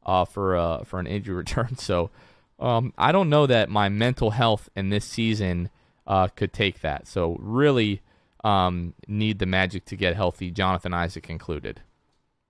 [0.05, 1.77] uh, for uh, for an injury return.
[1.77, 2.11] So
[2.59, 5.71] um, I don't know that my mental health in this season
[6.07, 7.07] uh, could take that.
[7.07, 8.03] So really
[8.45, 11.81] um, need the Magic to get healthy, Jonathan Isaac included.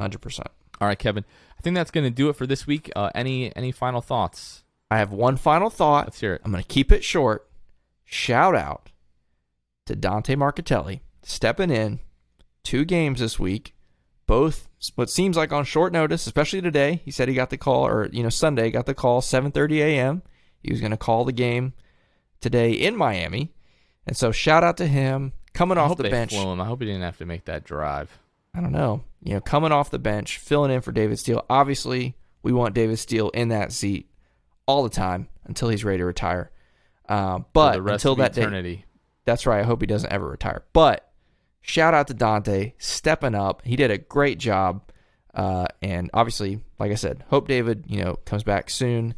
[0.01, 0.49] Hundred percent.
[0.81, 1.25] All right, Kevin.
[1.59, 2.91] I think that's going to do it for this week.
[2.97, 4.65] Uh, any any final thoughts?
[4.91, 6.07] I have one final thought.
[6.07, 6.43] Let's hear it.
[6.45, 7.49] I'm going to keep it short.
[8.05, 8.91] Shout out
[9.87, 12.01] to Dante Marchitelli stepping in
[12.65, 13.75] two games this week,
[14.27, 17.03] both what seems like on short notice, especially today.
[17.05, 20.23] He said he got the call, or you know Sunday got the call 7:30 a.m.
[20.63, 21.73] He was going to call the game
[22.41, 23.53] today in Miami,
[24.07, 26.31] and so shout out to him coming I off the bench.
[26.33, 26.61] flew him.
[26.61, 28.19] I hope he didn't have to make that drive.
[28.55, 29.05] I don't know.
[29.23, 31.45] You know, coming off the bench, filling in for David Steele.
[31.49, 34.11] Obviously, we want David Steele in that seat
[34.67, 36.51] all the time until he's ready to retire.
[37.09, 38.85] Uh, but until that day, eternity.
[39.25, 39.61] that's right.
[39.61, 40.65] I hope he doesn't ever retire.
[40.73, 41.09] But
[41.63, 43.63] shout out to Dante stepping up.
[43.65, 44.83] He did a great job.
[45.35, 49.15] Uh, and obviously, like I said, hope David, you know, comes back soon.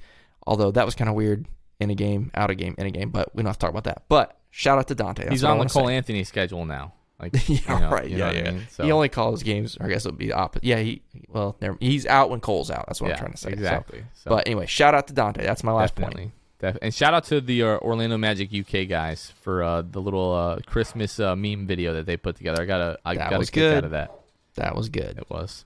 [0.47, 1.47] Although that was kind of weird
[1.81, 3.11] in a game, out of game, in a game.
[3.11, 4.05] But we don't have to talk about that.
[4.09, 5.23] But shout out to Dante.
[5.25, 5.97] That's He's on the Cole say.
[5.97, 6.93] Anthony schedule now.
[7.19, 8.09] Like yeah, you know, right.
[8.09, 8.51] you yeah, what I yeah.
[8.53, 8.67] mean?
[8.71, 10.65] So- He only calls games, or I guess it would be opposite.
[10.65, 12.85] Yeah, he well, never, he's out when Cole's out.
[12.87, 13.51] That's what yeah, I'm trying to say.
[13.51, 14.05] Exactly.
[14.15, 15.43] So, but anyway, shout out to Dante.
[15.43, 16.11] That's my last point.
[16.11, 16.25] definitely.
[16.27, 16.44] Def-
[16.83, 20.59] and shout out to the uh, Orlando Magic UK guys for uh, the little uh,
[20.67, 22.63] Christmas uh, meme video that they put together.
[22.63, 23.77] I got a I That got a kick good.
[23.79, 24.11] out of that.
[24.57, 25.19] That was good.
[25.19, 25.65] It was.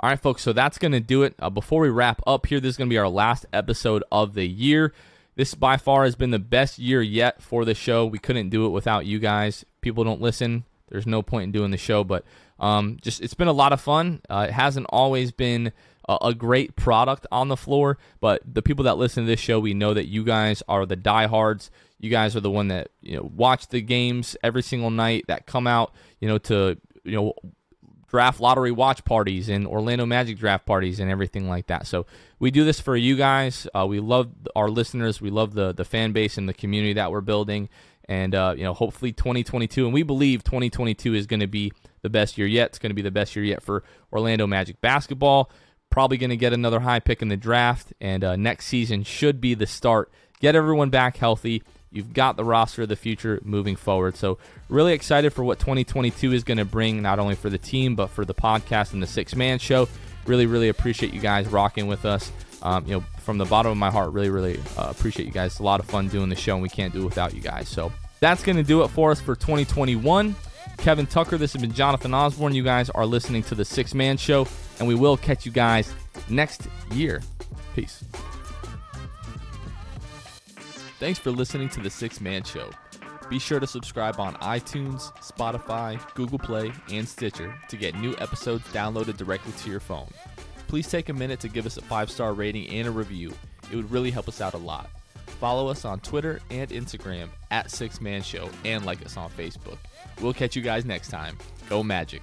[0.00, 1.34] All right, folks, so that's going to do it.
[1.38, 4.34] Uh, before we wrap up here, this is going to be our last episode of
[4.34, 4.92] the year.
[5.36, 8.04] This by far has been the best year yet for the show.
[8.04, 9.64] We couldn't do it without you guys.
[9.80, 10.64] People don't listen.
[10.88, 12.24] There's no point in doing the show, but
[12.58, 14.20] um, just it's been a lot of fun.
[14.28, 15.72] Uh, it hasn't always been
[16.20, 19.60] a, a great product on the floor, but the people that listen to this show,
[19.60, 21.70] we know that you guys are the diehards.
[21.98, 25.46] You guys are the one that you know watch the games every single night that
[25.46, 27.34] come out, you know, to you know
[28.12, 31.86] draft lottery watch parties and Orlando Magic draft parties and everything like that.
[31.86, 32.04] So
[32.38, 33.66] we do this for you guys.
[33.74, 35.20] Uh, we love our listeners.
[35.20, 37.68] We love the the fan base and the community that we're building.
[38.06, 42.10] And uh, you know, hopefully 2022, and we believe 2022 is going to be the
[42.10, 42.68] best year yet.
[42.70, 43.82] It's going to be the best year yet for
[44.12, 45.50] Orlando Magic basketball.
[45.92, 49.42] Probably going to get another high pick in the draft, and uh, next season should
[49.42, 50.10] be the start.
[50.40, 51.62] Get everyone back healthy.
[51.90, 54.16] You've got the roster of the future moving forward.
[54.16, 54.38] So,
[54.70, 58.06] really excited for what 2022 is going to bring, not only for the team, but
[58.06, 59.86] for the podcast and the Sixth Man Show.
[60.24, 62.32] Really, really appreciate you guys rocking with us.
[62.62, 65.52] Um, you know, from the bottom of my heart, really, really uh, appreciate you guys.
[65.52, 67.42] It's a lot of fun doing the show, and we can't do it without you
[67.42, 67.68] guys.
[67.68, 70.34] So, that's going to do it for us for 2021.
[70.78, 72.54] Kevin Tucker, this has been Jonathan Osborne.
[72.54, 74.46] You guys are listening to the Sixth Man Show,
[74.78, 75.92] and we will catch you guys
[76.28, 77.22] next year.
[77.74, 78.04] Peace.
[80.98, 82.70] Thanks for listening to the Sixth Man Show.
[83.28, 88.64] Be sure to subscribe on iTunes, Spotify, Google Play, and Stitcher to get new episodes
[88.72, 90.08] downloaded directly to your phone.
[90.68, 93.32] Please take a minute to give us a five star rating and a review.
[93.70, 94.90] It would really help us out a lot.
[95.42, 99.78] Follow us on Twitter and Instagram at Sixth Man Show and like us on Facebook.
[100.20, 101.36] We'll catch you guys next time.
[101.68, 102.22] Go Magic.